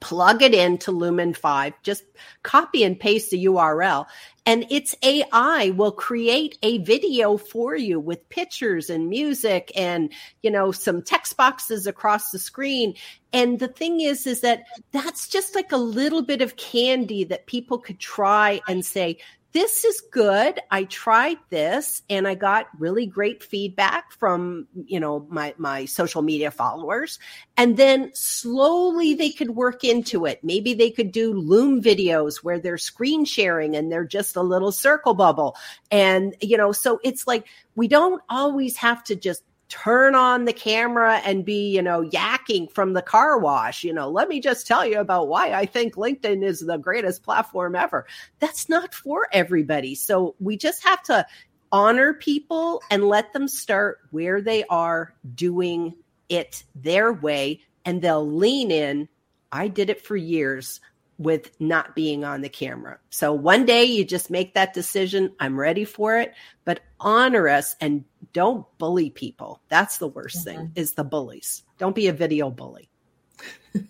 [0.00, 2.04] plug it into Lumen5, just
[2.42, 4.06] copy and paste the URL,
[4.44, 10.50] and its AI will create a video for you with pictures and music and, you
[10.50, 12.94] know, some text boxes across the screen.
[13.32, 17.46] And the thing is, is that that's just like a little bit of candy that
[17.46, 19.18] people could try and say,
[19.52, 20.60] this is good.
[20.70, 26.22] I tried this and I got really great feedback from, you know, my, my social
[26.22, 27.18] media followers.
[27.56, 30.42] And then slowly they could work into it.
[30.42, 34.72] Maybe they could do Loom videos where they're screen sharing and they're just a little
[34.72, 35.56] circle bubble.
[35.90, 40.52] And, you know, so it's like we don't always have to just turn on the
[40.52, 43.82] camera and be, you know, yakking from the car wash.
[43.82, 47.22] You know, let me just tell you about why I think LinkedIn is the greatest
[47.22, 48.06] platform ever.
[48.38, 49.94] That's not for everybody.
[49.94, 51.26] So we just have to
[51.72, 55.94] honor people and let them start where they are doing
[56.28, 59.08] it their way and they'll lean in.
[59.52, 60.82] I did it for years
[61.22, 62.98] with not being on the camera.
[63.10, 65.32] So one day you just make that decision.
[65.38, 69.60] I'm ready for it, but honor us and don't bully people.
[69.68, 70.58] That's the worst mm-hmm.
[70.58, 71.62] thing is the bullies.
[71.78, 72.88] Don't be a video bully.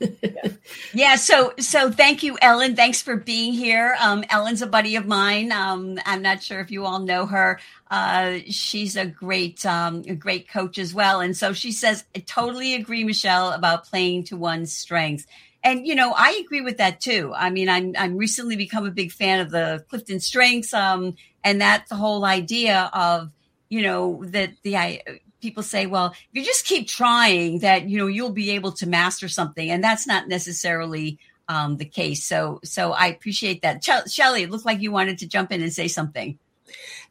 [0.01, 0.49] yeah.
[0.95, 1.17] yeah.
[1.17, 2.77] So, so thank you, Ellen.
[2.77, 3.97] Thanks for being here.
[4.01, 5.53] Um, Ellen's a buddy of mine.
[5.53, 7.61] Um, I'm not sure if you all know her.
[7.91, 11.21] Uh, she's a great, um, a great coach as well.
[11.21, 15.27] And so she says, I totally agree, Michelle, about playing to one's strengths.
[15.65, 17.33] And you know, I agree with that too.
[17.37, 21.61] I mean, I'm I'm recently become a big fan of the Clifton Strengths, um, and
[21.61, 23.31] that the whole idea of
[23.69, 25.03] you know that the I,
[25.41, 28.89] people say, well, if you just keep trying, that you know you'll be able to
[28.89, 32.25] master something, and that's not necessarily um, the case.
[32.25, 33.83] So, so I appreciate that.
[33.83, 36.39] Ch- Shelley, it looked like you wanted to jump in and say something.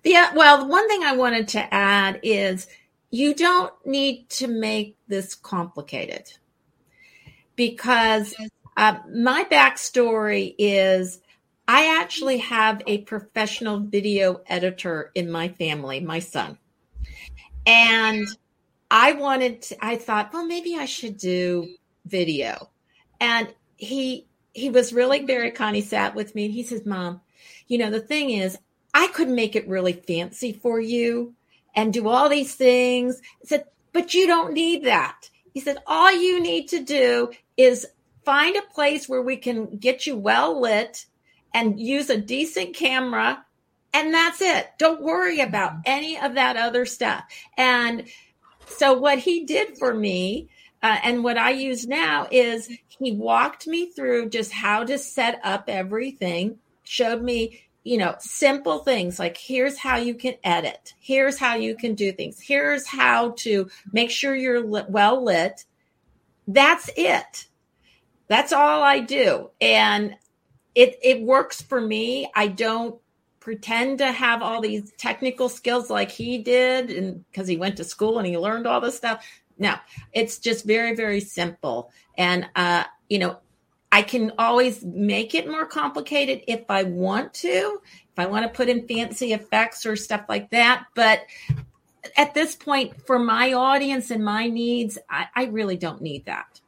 [0.03, 2.67] Yeah, well, the one thing I wanted to add is
[3.11, 6.31] you don't need to make this complicated
[7.55, 8.33] because
[8.77, 11.19] uh, my backstory is
[11.67, 16.57] I actually have a professional video editor in my family, my son.
[17.65, 18.27] And
[18.89, 21.69] I wanted to, I thought, well, maybe I should do
[22.05, 22.69] video.
[23.19, 25.75] And he he was really very kind.
[25.75, 27.21] He sat with me and he says, Mom,
[27.67, 28.57] you know, the thing is,
[28.93, 31.33] I could make it really fancy for you
[31.73, 33.21] and do all these things.
[33.43, 35.29] I said, but you don't need that.
[35.53, 37.87] He said, all you need to do is
[38.23, 41.05] find a place where we can get you well lit
[41.53, 43.45] and use a decent camera.
[43.93, 44.69] And that's it.
[44.77, 47.23] Don't worry about any of that other stuff.
[47.57, 48.05] And
[48.67, 50.49] so what he did for me
[50.81, 55.39] uh, and what I use now is he walked me through just how to set
[55.43, 61.39] up everything, showed me, you know, simple things like here's how you can edit, here's
[61.39, 65.65] how you can do things, here's how to make sure you're lit, well lit.
[66.47, 67.47] That's it.
[68.27, 69.49] That's all I do.
[69.59, 70.15] And
[70.75, 72.29] it it works for me.
[72.35, 73.01] I don't
[73.41, 77.83] pretend to have all these technical skills like he did and because he went to
[77.83, 79.25] school and he learned all this stuff
[79.57, 79.73] no
[80.13, 83.35] it's just very very simple and uh you know
[83.91, 88.49] i can always make it more complicated if i want to if i want to
[88.49, 91.21] put in fancy effects or stuff like that but
[92.17, 96.59] at this point for my audience and my needs i, I really don't need that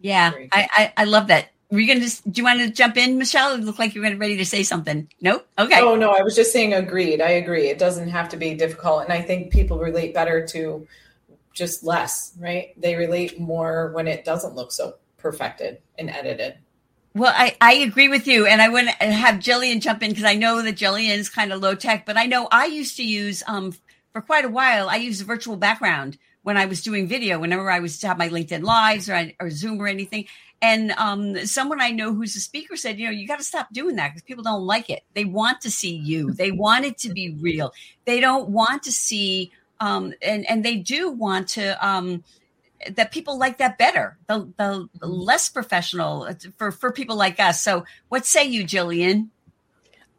[0.00, 2.70] yeah I, I i love that were you going to just, do you want to
[2.70, 3.54] jump in, Michelle?
[3.54, 5.08] It looked like you were ready to say something.
[5.20, 5.46] Nope.
[5.58, 5.80] Okay.
[5.80, 7.20] Oh, no, I was just saying agreed.
[7.20, 7.68] I agree.
[7.68, 9.04] It doesn't have to be difficult.
[9.04, 10.86] And I think people relate better to
[11.52, 12.72] just less, right?
[12.76, 16.58] They relate more when it doesn't look so perfected and edited.
[17.14, 18.46] Well, I, I agree with you.
[18.46, 21.52] And I want to have Gillian jump in because I know that Gillian is kind
[21.52, 23.72] of low tech, but I know I used to use, um,
[24.12, 27.70] for quite a while, I used a virtual background when I was doing video, whenever
[27.70, 30.26] I was to have my LinkedIn lives or, or Zoom or anything.
[30.62, 33.72] And um, someone I know who's a speaker said, you know, you got to stop
[33.72, 35.02] doing that because people don't like it.
[35.14, 36.32] They want to see you.
[36.32, 37.72] They want it to be real.
[38.04, 41.86] They don't want to see, um, and and they do want to.
[41.86, 42.24] Um,
[42.88, 47.62] that people like that better, the, the less professional uh, for, for people like us.
[47.62, 49.30] So, what say you, Gillian?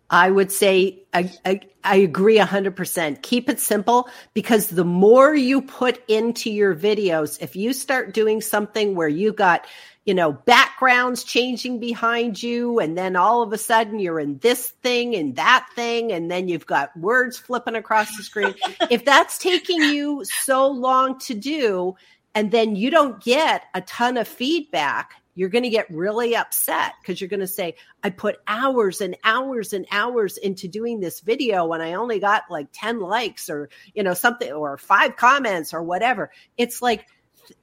[0.09, 3.21] I would say I, I, I agree 100%.
[3.21, 8.41] Keep it simple because the more you put into your videos, if you start doing
[8.41, 9.65] something where you got
[10.05, 12.79] you know, backgrounds changing behind you.
[12.79, 16.11] And then all of a sudden you're in this thing and that thing.
[16.11, 18.55] And then you've got words flipping across the screen.
[18.89, 21.95] if that's taking you so long to do,
[22.35, 26.93] and then you don't get a ton of feedback, you're going to get really upset
[27.01, 31.21] because you're going to say, I put hours and hours and hours into doing this
[31.21, 35.73] video and I only got like 10 likes or, you know, something or five comments
[35.73, 36.31] or whatever.
[36.57, 37.07] It's like,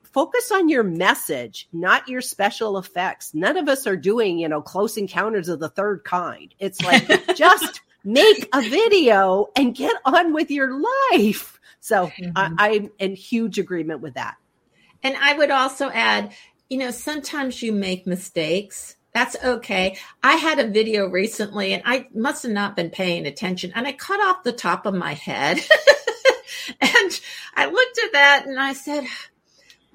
[0.02, 3.34] focus on your message, not your special effects.
[3.34, 6.54] None of us are doing, you know, close encounters of the third kind.
[6.58, 10.80] It's like just make a video and get on with your
[11.12, 11.60] life.
[11.80, 12.32] So mm-hmm.
[12.34, 14.36] I, I'm in huge agreement with that.
[15.02, 16.32] And I would also add,
[16.68, 18.96] you know, sometimes you make mistakes.
[19.12, 19.96] That's okay.
[20.22, 23.92] I had a video recently and I must have not been paying attention and I
[23.92, 25.58] cut off the top of my head.
[26.80, 27.20] and
[27.56, 29.04] I looked at that and I said,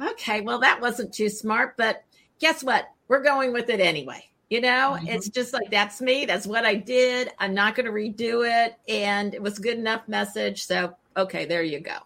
[0.02, 2.04] okay, well, that wasn't too smart, but
[2.40, 2.90] guess what?
[3.08, 4.26] We're going with it anyway.
[4.50, 5.08] You know, mm-hmm.
[5.08, 6.26] it's just like that's me.
[6.26, 7.32] That's what I did.
[7.40, 8.76] I'm not going to redo it.
[8.88, 10.66] And it was good enough message.
[10.66, 11.98] So, okay, there you go.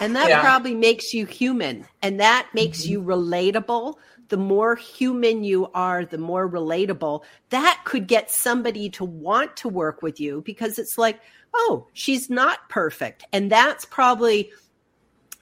[0.00, 0.40] And that yeah.
[0.40, 2.92] probably makes you human and that makes mm-hmm.
[2.92, 3.94] you relatable.
[4.28, 7.22] The more human you are, the more relatable.
[7.50, 11.18] That could get somebody to want to work with you because it's like,
[11.54, 13.24] oh, she's not perfect.
[13.32, 14.50] And that's probably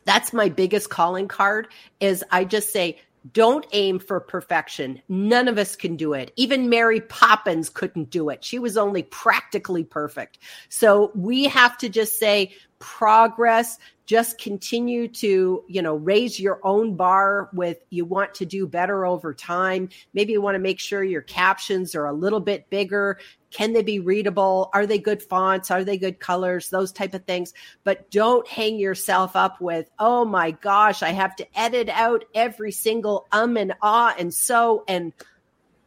[0.05, 3.01] that's my biggest calling card is I just say,
[3.33, 5.03] don't aim for perfection.
[5.09, 6.33] None of us can do it.
[6.37, 8.45] Even Mary Poppins couldn't do it.
[8.45, 10.39] She was only practically perfect.
[10.69, 16.95] So we have to just say progress, just continue to, you know, raise your own
[16.95, 19.88] bar with you want to do better over time.
[20.15, 23.19] Maybe you want to make sure your captions are a little bit bigger.
[23.50, 24.71] Can they be readable?
[24.73, 25.71] Are they good fonts?
[25.71, 26.69] Are they good colors?
[26.69, 27.53] Those type of things.
[27.85, 32.73] But don't hang yourself up with, oh my gosh, I have to edit out every
[32.73, 34.85] single um and ah and so.
[34.87, 35.13] And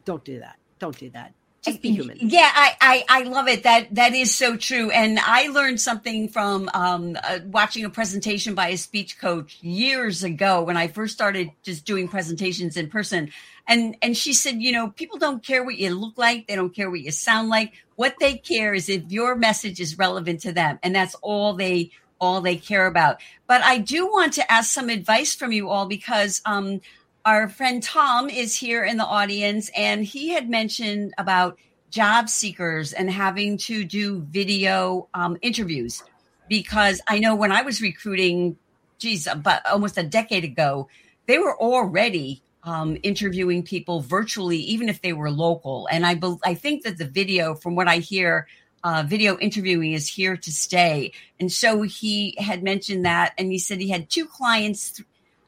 [0.04, 0.56] don't do that.
[0.78, 2.16] Don't do that just be human.
[2.20, 3.64] Yeah, I, I, I love it.
[3.64, 4.90] That that is so true.
[4.90, 10.24] And I learned something from um, uh, watching a presentation by a speech coach years
[10.24, 13.30] ago when I first started just doing presentations in person.
[13.66, 16.74] And and she said, you know, people don't care what you look like, they don't
[16.74, 17.74] care what you sound like.
[17.96, 21.90] What they care is if your message is relevant to them, and that's all they
[22.20, 23.20] all they care about.
[23.46, 26.80] But I do want to ask some advice from you all because um,
[27.24, 31.58] our friend Tom is here in the audience and he had mentioned about
[31.90, 36.02] job seekers and having to do video um, interviews
[36.48, 38.56] because I know when I was recruiting,
[38.98, 40.88] geez, about almost a decade ago,
[41.26, 45.88] they were already um, interviewing people virtually, even if they were local.
[45.90, 48.46] And I, be- I think that the video, from what I hear,
[48.82, 51.12] uh, video interviewing is here to stay.
[51.38, 55.00] And so he had mentioned that, and he said he had two clients,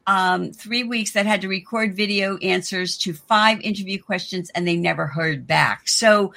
[0.07, 4.77] um, three weeks that had to record video answers to five interview questions, and they
[4.77, 5.89] never heard back.
[5.89, 6.35] So,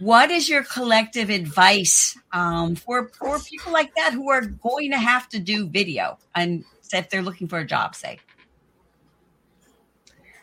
[0.00, 4.98] what is your collective advice um, for for people like that who are going to
[4.98, 8.18] have to do video and if they're looking for a job, say?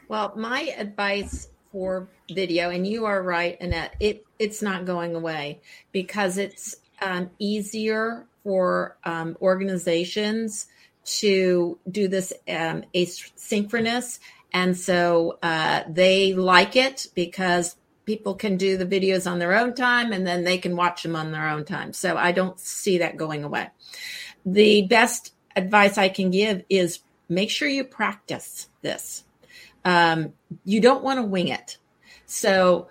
[0.07, 5.62] Well, my advice for video, and you are right, Annette, it it's not going away
[5.91, 10.68] because it's um, easier for um, organizations
[11.03, 14.19] to do this um, asynchronous,
[14.53, 17.75] and so uh, they like it because
[18.05, 21.15] people can do the videos on their own time and then they can watch them
[21.15, 21.93] on their own time.
[21.93, 23.69] So I don't see that going away.
[24.45, 26.99] The best advice I can give is
[27.29, 29.23] make sure you practice this.
[29.85, 30.33] Um,
[30.65, 31.77] you don't want to wing it.
[32.25, 32.87] So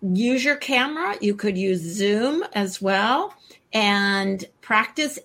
[0.00, 1.16] use your camera.
[1.20, 3.34] You could use Zoom as well
[3.72, 5.18] and practice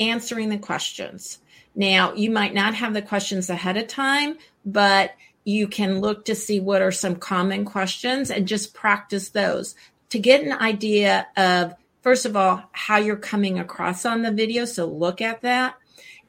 [0.00, 1.38] answering the questions.
[1.74, 5.14] Now, you might not have the questions ahead of time, but
[5.44, 9.74] you can look to see what are some common questions and just practice those
[10.10, 14.64] to get an idea of, first of all, how you're coming across on the video.
[14.64, 15.74] So look at that.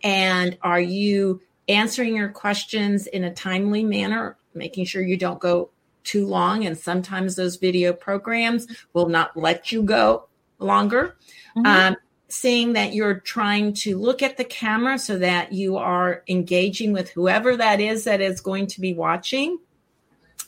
[0.04, 5.70] And are you answering your questions in a timely manner, making sure you don't go
[6.04, 6.66] too long?
[6.66, 10.28] And sometimes those video programs will not let you go
[10.60, 11.16] longer.
[11.56, 11.66] Mm-hmm.
[11.66, 11.96] Um,
[12.36, 17.09] seeing that you're trying to look at the camera so that you are engaging with
[17.09, 19.57] whoever that is that is going to be watching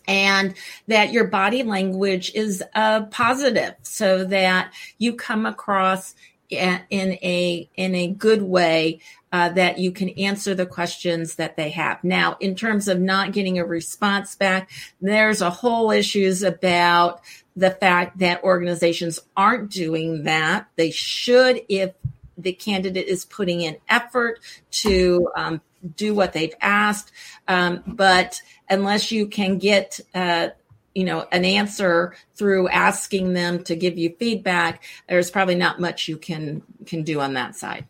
[0.07, 0.53] and
[0.87, 2.63] that your body language is
[3.11, 6.15] positive so that you come across
[6.49, 8.99] in a in a good way
[9.33, 12.01] uh, that you can answer the questions that they have.
[12.03, 14.69] Now, in terms of not getting a response back,
[15.01, 17.21] there's a whole issues about
[17.57, 20.67] the fact that organizations aren't doing that.
[20.75, 21.93] They should if
[22.37, 24.39] the candidate is putting in effort
[24.69, 25.61] to um,
[25.95, 27.11] do what they've asked.
[27.47, 30.49] Um, but unless you can get uh,
[30.93, 36.07] you know an answer through asking them to give you feedback there's probably not much
[36.07, 37.85] you can can do on that side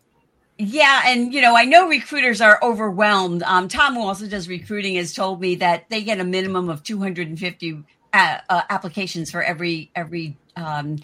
[0.60, 3.44] yeah, and you know, I know recruiters are overwhelmed.
[3.44, 6.82] Um, Tom, who also does recruiting, has told me that they get a minimum of
[6.82, 10.98] 250 uh, uh, applications for every every um,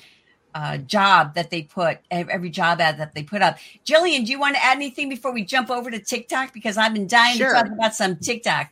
[0.55, 3.59] uh, job that they put, every job ad that they put up.
[3.85, 6.53] Gillian, do you want to add anything before we jump over to TikTok?
[6.53, 7.49] Because I've been dying sure.
[7.49, 8.71] to talk about some TikTok.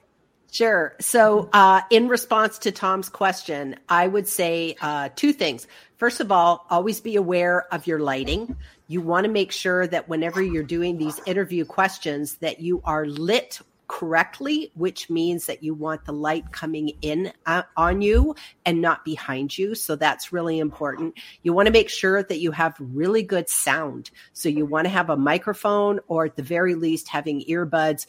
[0.53, 0.95] Sure.
[1.01, 5.67] So, uh, in response to Tom's question, I would say uh, two things.
[5.97, 8.57] First of all, always be aware of your lighting.
[8.87, 13.07] You want to make sure that whenever you're doing these interview questions, that you are
[13.07, 13.61] lit
[13.93, 18.35] correctly, which means that you want the light coming in uh, on you
[18.65, 19.75] and not behind you.
[19.75, 21.15] So that's really important.
[21.43, 24.11] You want to make sure that you have really good sound.
[24.33, 28.07] So you want to have a microphone or at the very least having earbuds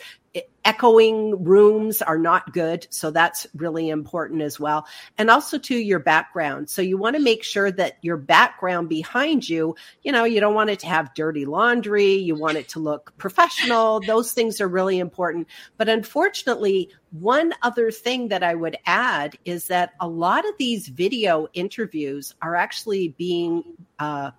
[0.65, 2.87] echoing rooms are not good.
[2.89, 4.87] So that's really important as well.
[5.17, 6.69] And also to your background.
[6.69, 10.55] So you want to make sure that your background behind you, you know, you don't
[10.55, 12.13] want it to have dirty laundry.
[12.13, 13.99] You want it to look professional.
[13.99, 15.47] Those things are really important.
[15.77, 20.87] But unfortunately, one other thing that I would add is that a lot of these
[20.87, 23.63] video interviews are actually being
[23.99, 24.31] uh,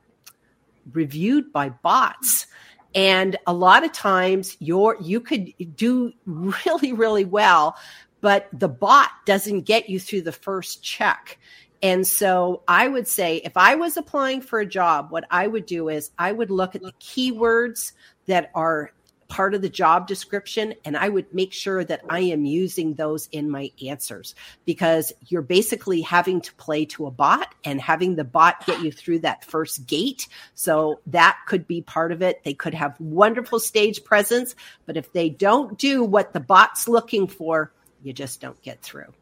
[0.93, 2.47] reviewed by bots
[2.95, 7.77] and a lot of times you're you could do really really well
[8.25, 11.39] but the bot doesn't get you through the first check.
[11.83, 15.67] And so I would say if I was applying for a job, what I would
[15.67, 17.93] do is I would look at the keywords
[18.25, 18.93] that are
[19.35, 23.27] part of the job description and I would make sure that I am using those
[23.33, 28.23] in my answers because you're basically having to play to a bot and having the
[28.23, 30.29] bot get you through that first gate.
[30.55, 32.45] So that could be part of it.
[32.45, 34.55] They could have wonderful stage presence,
[34.87, 37.73] but if they don't do what the bot's looking for,
[38.05, 39.13] you just don't get through.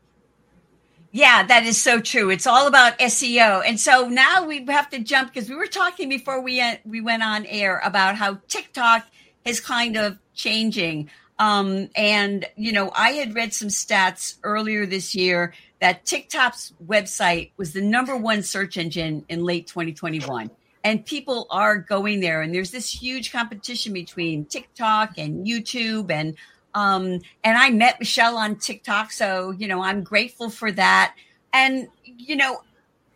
[1.10, 2.28] Yeah, that is so true.
[2.28, 3.62] It's all about SEO.
[3.64, 7.00] And so now we have to jump because we were talking before we uh, we
[7.00, 9.06] went on air about how TikTok
[9.44, 11.10] is kind of changing.
[11.38, 17.50] Um, and, you know, I had read some stats earlier this year that TikTok's website
[17.56, 20.50] was the number one search engine in late 2021.
[20.84, 26.36] and people are going there and there's this huge competition between TikTok and YouTube and
[26.74, 31.14] um and I met Michelle on TikTok so you know I'm grateful for that
[31.52, 32.62] and you know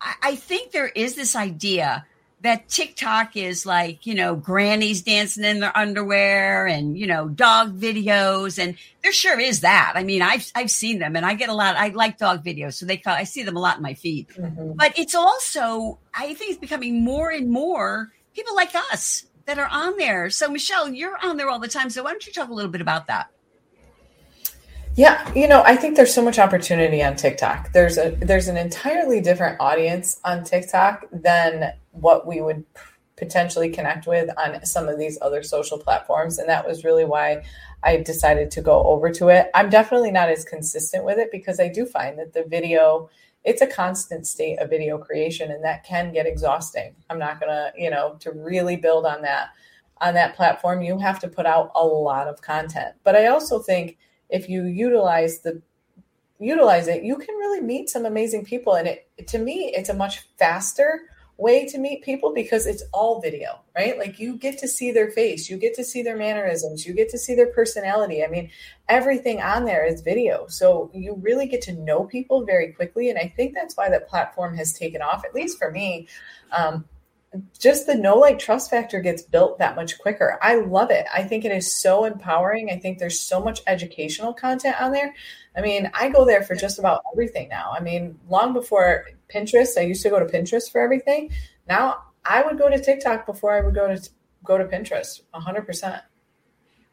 [0.01, 2.05] I, I think there is this idea
[2.43, 7.79] that TikTok is like, you know, grannies dancing in their underwear and, you know, dog
[7.79, 8.63] videos.
[8.63, 9.93] And there sure is that.
[9.97, 12.75] I mean, I've, I've seen them and I get a lot, I like dog videos.
[12.75, 14.73] So they, I see them a lot in my feed, mm-hmm.
[14.75, 19.69] but it's also, I think it's becoming more and more people like us that are
[19.71, 20.29] on there.
[20.29, 21.89] So Michelle, you're on there all the time.
[21.91, 23.31] So why don't you talk a little bit about that?
[24.97, 27.73] Yeah, you know, I think there's so much opportunity on TikTok.
[27.73, 32.65] There's a there's an entirely different audience on TikTok than what we would
[33.17, 37.43] potentially connect with on some of these other social platforms and that was really why
[37.83, 39.51] I decided to go over to it.
[39.55, 43.09] I'm definitely not as consistent with it because I do find that the video
[43.45, 46.97] it's a constant state of video creation and that can get exhausting.
[47.09, 49.51] I'm not going to, you know, to really build on that
[50.01, 52.95] on that platform, you have to put out a lot of content.
[53.03, 53.97] But I also think
[54.29, 55.63] if you utilize the
[56.39, 58.75] utilize it, you can really meet some amazing people.
[58.75, 61.03] And it to me, it's a much faster
[61.39, 63.99] way to meet people because it's all video, right?
[63.99, 67.11] Like you get to see their face, you get to see their mannerisms, you get
[67.11, 68.25] to see their personality.
[68.25, 68.51] I mean,
[68.89, 70.47] everything on there is video.
[70.49, 73.11] So you really get to know people very quickly.
[73.11, 76.09] And I think that's why that platform has taken off, at least for me.
[76.53, 76.87] Um,
[77.59, 80.39] just the know like trust factor gets built that much quicker.
[80.43, 81.07] I love it.
[81.13, 82.71] I think it is so empowering.
[82.71, 85.15] I think there's so much educational content on there.
[85.57, 87.73] I mean, I go there for just about everything now.
[87.73, 91.31] I mean, long before Pinterest, I used to go to Pinterest for everything.
[91.69, 94.11] Now I would go to TikTok before I would go to
[94.45, 96.03] go to Pinterest 100%.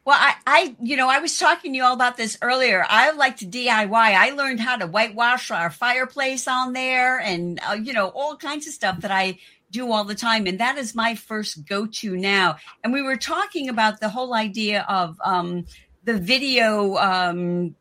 [0.06, 2.84] Well, I, I, you know, I was talking to you all about this earlier.
[2.86, 3.90] I like to DIY.
[3.94, 8.66] I learned how to whitewash our fireplace on there and, uh, you know, all kinds
[8.66, 9.38] of stuff that I
[9.74, 10.46] do all the time.
[10.46, 12.56] And that is my first go to now.
[12.82, 15.66] And we were talking about the whole idea of um,
[16.04, 17.74] the video um,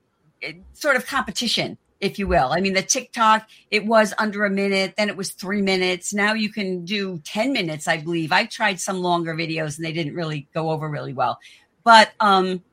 [0.73, 2.49] sort of competition, if you will.
[2.51, 6.13] I mean, the TikTok, it was under a minute, then it was three minutes.
[6.13, 8.31] Now you can do 10 minutes, I believe.
[8.31, 11.39] I tried some longer videos and they didn't really go over really well.
[11.83, 12.63] But, um,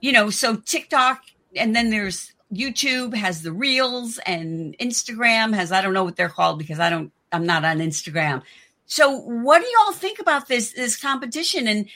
[0.00, 1.22] you know, so TikTok,
[1.56, 6.28] and then there's YouTube has the reels and Instagram has, I don't know what they're
[6.28, 8.42] called because I don't I'm not on Instagram.
[8.86, 11.68] So what do y'all think about this this competition?
[11.68, 11.88] And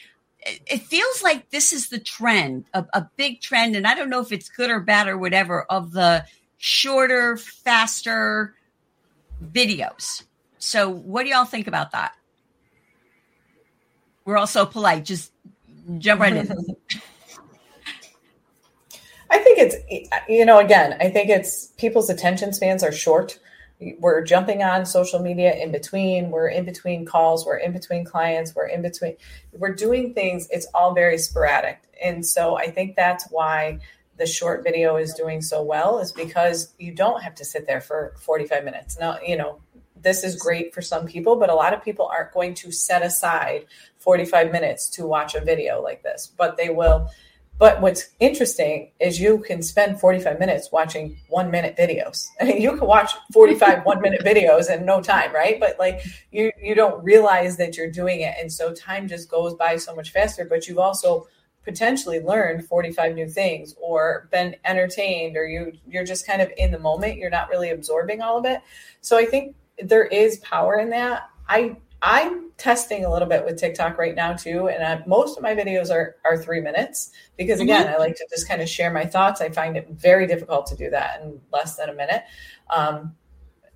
[0.45, 4.21] it feels like this is the trend, a, a big trend, and I don't know
[4.21, 6.25] if it's good or bad or whatever of the
[6.59, 8.55] shorter, faster
[9.43, 10.25] videos.
[10.59, 12.15] So what do y'all think about that?
[14.25, 15.05] We're all so polite.
[15.05, 15.33] Just
[15.99, 16.49] jump right in.
[19.31, 19.77] I think it's,
[20.29, 23.39] you know, again, I think it's people's attention spans are short
[23.99, 28.55] we're jumping on social media in between we're in between calls we're in between clients
[28.55, 29.17] we're in between
[29.53, 31.81] we're doing things it's all very sporadic.
[32.03, 33.79] And so i think that's why
[34.19, 37.81] the short video is doing so well is because you don't have to sit there
[37.81, 38.99] for 45 minutes.
[39.01, 39.61] Now you know
[40.01, 43.03] this is great for some people but a lot of people aren't going to set
[43.03, 43.67] aside
[43.99, 47.09] 45 minutes to watch a video like this but they will
[47.59, 52.27] but what's interesting is you can spend 45 minutes watching one minute videos.
[52.41, 55.61] I mean, you can watch 45 one minute videos in no time, right?
[55.61, 58.35] But like you, you don't realize that you're doing it.
[58.41, 61.29] And so time just goes by so much faster, but you've also
[61.65, 66.73] potentially learned 45 new things or been entertained or you you're just kind of in
[66.73, 68.61] the moment you're not really absorbing all of it
[69.01, 73.59] so i think there is power in that i I'm testing a little bit with
[73.59, 77.59] TikTok right now too, and I, most of my videos are are three minutes because
[77.59, 77.69] mm-hmm.
[77.69, 77.95] again, mm-hmm.
[77.95, 79.41] I like to just kind of share my thoughts.
[79.41, 82.25] I find it very difficult to do that in less than a minute,
[82.75, 83.15] um,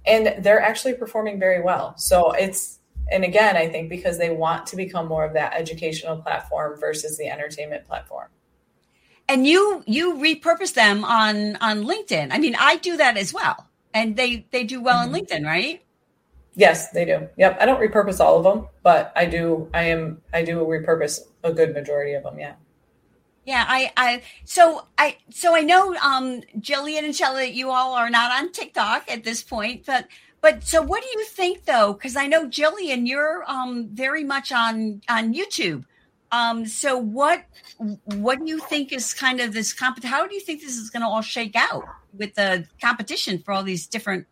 [0.04, 1.96] and they're actually performing very well.
[1.96, 2.80] So it's
[3.12, 7.16] and again, I think because they want to become more of that educational platform versus
[7.16, 8.28] the entertainment platform.
[9.28, 12.28] And you you repurpose them on on LinkedIn.
[12.32, 15.14] I mean, I do that as well, and they they do well mm-hmm.
[15.14, 15.82] on LinkedIn, right?
[16.56, 17.28] Yes, they do.
[17.36, 17.58] Yep.
[17.60, 19.68] I don't repurpose all of them, but I do.
[19.74, 20.22] I am.
[20.32, 22.38] I do repurpose a good majority of them.
[22.38, 22.54] Yeah.
[23.44, 23.64] Yeah.
[23.68, 23.92] I.
[23.96, 24.22] I.
[24.44, 25.18] So I.
[25.30, 25.94] So I know.
[25.96, 30.08] Um, Gillian and Shelley, you all are not on TikTok at this point, but.
[30.42, 31.94] But so, what do you think though?
[31.94, 35.84] Because I know Gillian, you're um, very much on on YouTube.
[36.30, 37.44] Um, so what
[38.16, 40.02] what do you think is kind of this comp?
[40.04, 43.52] How do you think this is going to all shake out with the competition for
[43.52, 44.26] all these different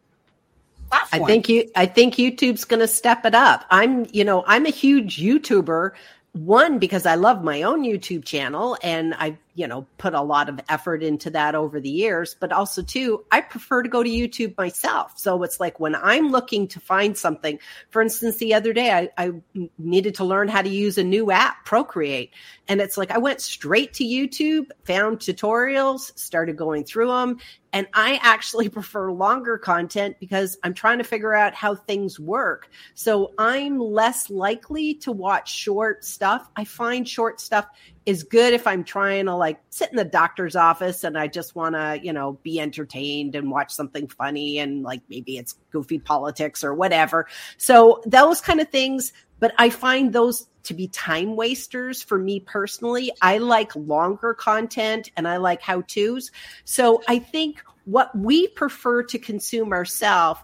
[0.99, 1.23] platform.
[1.23, 3.65] I think you I think YouTube's going to step it up.
[3.71, 5.93] I'm, you know, I'm a huge YouTuber
[6.33, 10.49] one because I love my own YouTube channel and I you know, put a lot
[10.49, 12.37] of effort into that over the years.
[12.39, 15.13] But also, too, I prefer to go to YouTube myself.
[15.17, 17.59] So it's like when I'm looking to find something,
[17.91, 19.33] for instance, the other day I, I
[19.79, 22.33] needed to learn how to use a new app, Procreate.
[22.67, 27.39] And it's like I went straight to YouTube, found tutorials, started going through them.
[27.73, 32.71] And I actually prefer longer content because I'm trying to figure out how things work.
[32.95, 36.49] So I'm less likely to watch short stuff.
[36.57, 37.67] I find short stuff
[38.07, 41.57] is good if I'm trying to like sit in the doctor's office and I just
[41.57, 45.99] want to, you know, be entertained and watch something funny and like maybe it's goofy
[45.99, 47.27] politics or whatever.
[47.57, 52.41] So those kind of things, but I find those to be time wasters for me
[52.41, 53.11] personally.
[53.23, 56.31] I like longer content and I like how to's.
[56.65, 60.41] So I think what we prefer to consume ourselves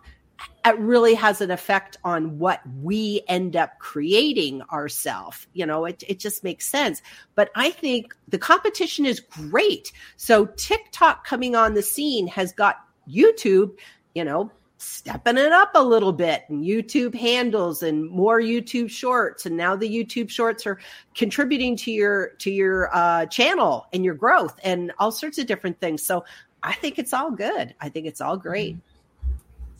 [0.64, 5.46] it really has an effect on what we end up creating ourselves.
[5.52, 7.02] You know, it, it just makes sense.
[7.34, 9.92] But I think the competition is great.
[10.16, 12.76] So TikTok coming on the scene has got
[13.08, 13.76] YouTube,
[14.14, 14.50] you know,
[14.82, 19.76] stepping it up a little bit and YouTube handles and more YouTube shorts and now
[19.76, 20.78] the YouTube shorts are
[21.14, 25.78] contributing to your to your uh, channel and your growth and all sorts of different
[25.80, 26.02] things.
[26.02, 26.24] So
[26.62, 27.74] I think it's all good.
[27.80, 28.78] I think it's all great.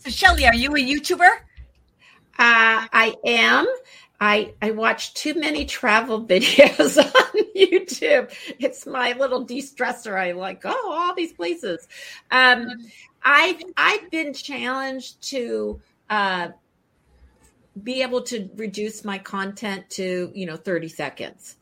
[0.00, 1.28] So Shelley, are you a YouTuber?
[1.28, 1.28] Uh,
[2.38, 3.66] I am.
[4.18, 8.32] I I watch too many travel videos on YouTube.
[8.58, 10.18] It's my little de-stressor.
[10.18, 11.86] I like, oh, all these places.
[12.30, 12.66] Um,
[13.22, 16.48] I've I've been challenged to uh,
[17.82, 21.56] be able to reduce my content to you know 30 seconds.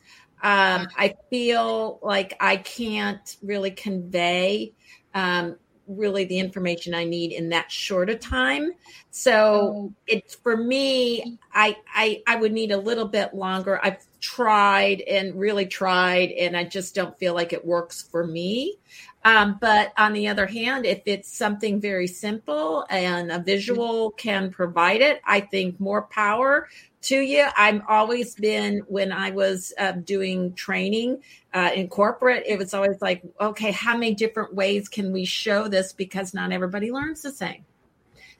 [0.44, 4.74] Um, I feel like I can't really convey
[5.12, 5.56] um,
[5.88, 8.72] really the information I need in that short a time.
[9.10, 9.92] So oh.
[10.06, 13.80] it's for me, I, I I would need a little bit longer.
[13.82, 18.78] I've tried and really tried, and I just don't feel like it works for me.
[19.24, 24.50] Um, but on the other hand, if it's something very simple and a visual can
[24.50, 26.68] provide it, I think more power
[27.02, 27.46] to you.
[27.56, 31.22] I've always been, when I was uh, doing training
[31.54, 35.68] uh, in corporate, it was always like, okay, how many different ways can we show
[35.68, 35.92] this?
[35.92, 37.64] Because not everybody learns the same.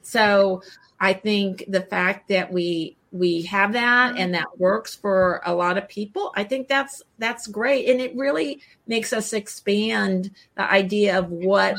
[0.02, 0.62] So
[0.98, 5.78] I think the fact that we we have that and that works for a lot
[5.78, 11.18] of people i think that's that's great and it really makes us expand the idea
[11.18, 11.76] of what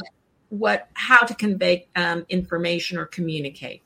[0.50, 3.84] what how to convey um, information or communicate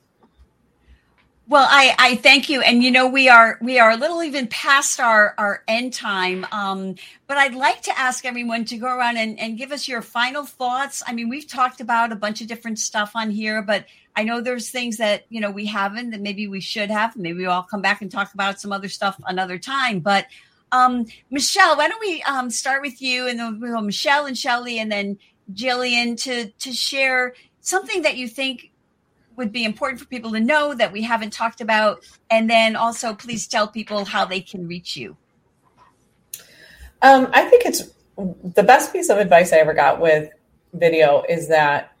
[1.46, 2.62] well, I, I thank you.
[2.62, 6.46] And you know, we are we are a little even past our, our end time.
[6.50, 6.94] Um,
[7.26, 10.44] but I'd like to ask everyone to go around and, and give us your final
[10.44, 11.02] thoughts.
[11.06, 13.84] I mean, we've talked about a bunch of different stuff on here, but
[14.16, 17.14] I know there's things that, you know, we haven't that maybe we should have.
[17.16, 20.00] Maybe we'll come back and talk about some other stuff another time.
[20.00, 20.26] But
[20.72, 24.78] um, Michelle, why don't we um, start with you and then we'll Michelle and Shelley
[24.78, 25.18] and then
[25.52, 28.70] Gillian to to share something that you think
[29.36, 32.04] would be important for people to know that we haven't talked about?
[32.30, 35.16] And then also, please tell people how they can reach you.
[37.02, 37.82] Um, I think it's
[38.16, 40.30] the best piece of advice I ever got with
[40.72, 41.92] video is that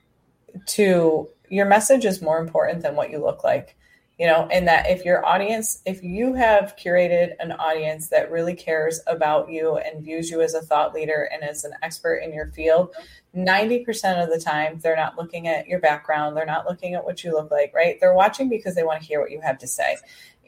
[0.66, 3.76] to your message is more important than what you look like
[4.18, 8.54] you know and that if your audience if you have curated an audience that really
[8.54, 12.32] cares about you and views you as a thought leader and as an expert in
[12.32, 12.94] your field
[13.36, 16.36] 90% of the time they're not looking at your background.
[16.36, 17.98] They're not looking at what you look like right?
[18.00, 19.96] They're watching because they want to hear what you have to say.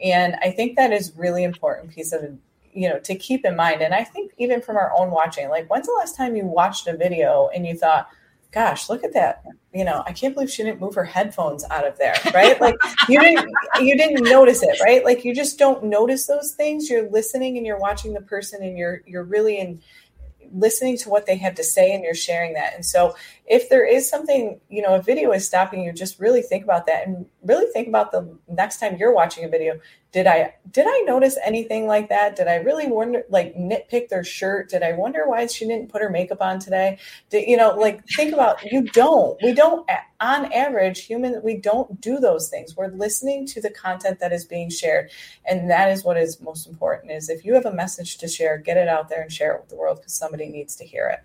[0.03, 2.37] And i think that is really important piece of
[2.73, 3.81] you know to keep in mind.
[3.81, 6.87] And i think even from our own watching like when's the last time you watched
[6.87, 8.09] a video and you thought
[8.57, 11.85] gosh look at that you know i can't believe she didn't move her headphones out
[11.85, 12.75] of there right like
[13.07, 13.47] you didn't
[13.79, 17.67] you didn't notice it right like you just don't notice those things you're listening and
[17.67, 19.79] you're watching the person and you're you're really in
[20.53, 22.73] listening to what they have to say and you're sharing that.
[22.73, 26.41] And so if there is something, you know, a video is stopping you, just really
[26.41, 29.79] think about that and really think about the next time you're watching a video.
[30.17, 32.35] Did I did I notice anything like that?
[32.35, 34.67] Did I really wonder like nitpick their shirt?
[34.67, 36.97] Did I wonder why she didn't put her makeup on today?
[37.29, 39.39] Did, you know, like think about you don't.
[39.43, 39.87] We don't
[40.19, 42.75] on average human we don't do those things.
[42.75, 45.11] We're listening to the content that is being shared.
[45.45, 48.57] And that is what is most important is if you have a message to share,
[48.57, 51.09] get it out there and share it with the world because somebody needs to hear
[51.09, 51.19] it.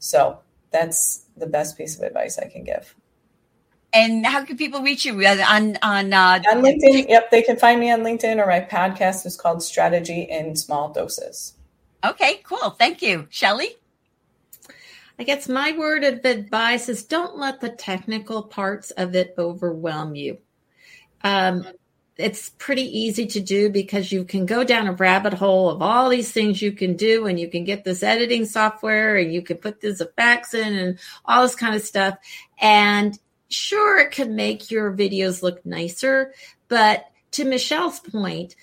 [0.00, 0.40] So
[0.70, 2.94] that's the best piece of advice I can give.
[3.94, 7.08] And how can people reach you on on uh, on LinkedIn?
[7.08, 10.92] Yep, they can find me on LinkedIn, or my podcast is called Strategy in Small
[10.92, 11.54] Doses.
[12.04, 12.70] Okay, cool.
[12.70, 13.76] Thank you, Shelley.
[15.18, 20.16] I guess my word of advice is don't let the technical parts of it overwhelm
[20.16, 20.38] you.
[21.22, 21.64] Um,
[22.16, 26.08] it's pretty easy to do because you can go down a rabbit hole of all
[26.08, 29.56] these things you can do and you can get this editing software and you can
[29.56, 32.16] put these effects in and all this kind of stuff
[32.60, 33.18] and
[33.54, 36.32] sure it can make your videos look nicer
[36.68, 38.54] but to michelle's point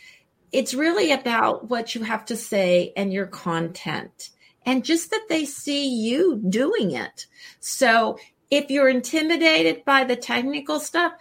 [0.52, 4.30] it's really about what you have to say and your content
[4.66, 7.28] and just that they see you doing it.
[7.60, 8.20] So
[8.50, 11.14] if you're intimidated by the technical stuff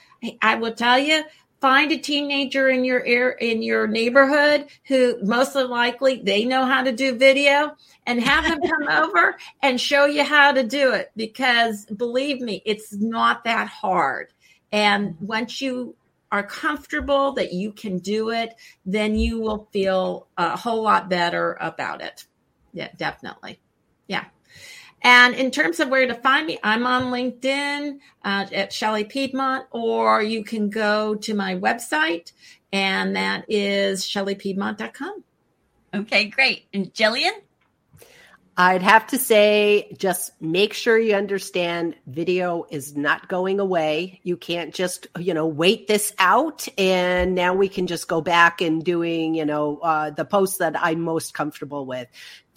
[0.43, 1.25] I will tell you
[1.61, 6.83] find a teenager in your air in your neighborhood who most likely they know how
[6.83, 11.11] to do video and have them come over and show you how to do it.
[11.17, 14.33] Because believe me it's not that hard.
[14.73, 15.97] And once you
[16.33, 18.55] are comfortable that you can do it
[18.87, 22.25] then you will feel a whole lot better about it.
[22.73, 23.61] Yeah definitely.
[24.07, 24.25] Yeah
[25.03, 29.67] and in terms of where to find me, I'm on LinkedIn uh, at Shelley Piedmont,
[29.71, 32.33] or you can go to my website,
[32.73, 35.25] and that is shelleypiedmont.com.
[35.95, 36.67] Okay, great.
[36.73, 37.33] And Gillian?
[38.57, 44.21] I'd have to say, just make sure you understand video is not going away.
[44.23, 48.61] You can't just, you know, wait this out and now we can just go back
[48.61, 52.09] and doing, you know, uh, the posts that I'm most comfortable with.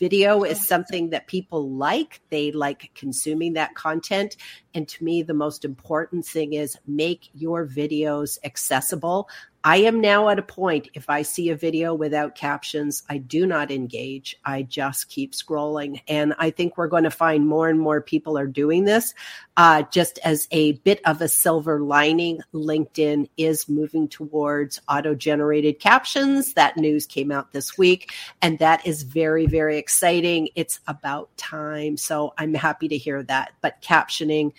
[0.04, 2.20] Video is something that people like.
[2.30, 4.36] They like consuming that content.
[4.74, 9.30] And to me, the most important thing is make your videos accessible.
[9.66, 13.46] I am now at a point, if I see a video without captions, I do
[13.46, 14.38] not engage.
[14.44, 16.02] I just keep scrolling.
[16.10, 19.14] And I think we're going to find more and more people are doing this.
[19.56, 25.80] Uh, just as a bit of a silver lining, LinkedIn is moving towards auto generated
[25.80, 26.54] captions.
[26.56, 28.12] That news came out this week.
[28.42, 30.50] And that is very, very exciting.
[30.56, 31.96] It's about time.
[31.96, 33.54] So I'm happy to hear that.
[33.62, 34.52] But captioning,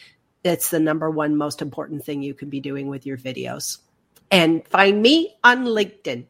[0.45, 3.79] it's the number one most important thing you can be doing with your videos
[4.31, 6.27] and find me on LinkedIn.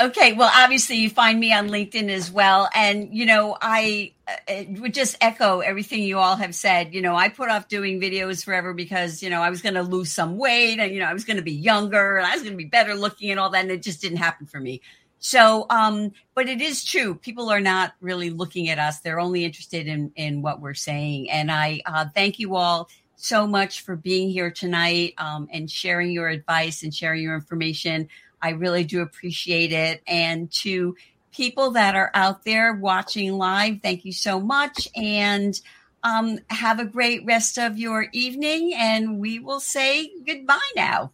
[0.00, 2.68] Okay, well, obviously, you find me on LinkedIn as well.
[2.72, 6.94] And, you know, I uh, would just echo everything you all have said.
[6.94, 9.82] You know, I put off doing videos forever because, you know, I was going to
[9.82, 12.42] lose some weight and, you know, I was going to be younger and I was
[12.42, 13.62] going to be better looking and all that.
[13.62, 14.82] And it just didn't happen for me.
[15.18, 17.16] So, um, but it is true.
[17.16, 19.00] People are not really looking at us.
[19.00, 21.28] They're only interested in, in what we're saying.
[21.28, 22.88] And I uh, thank you all
[23.18, 28.08] so much for being here tonight um, and sharing your advice and sharing your information.
[28.40, 30.02] I really do appreciate it.
[30.06, 30.96] And to
[31.32, 34.88] people that are out there watching live, thank you so much.
[34.96, 35.60] And
[36.04, 38.72] um, have a great rest of your evening.
[38.74, 41.10] And we will say goodbye now.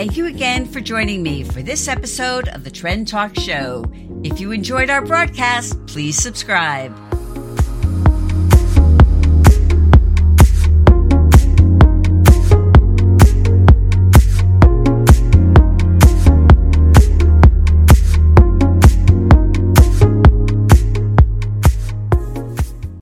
[0.00, 3.84] Thank you again for joining me for this episode of the Trend Talk Show.
[4.24, 7.09] If you enjoyed our broadcast, please subscribe.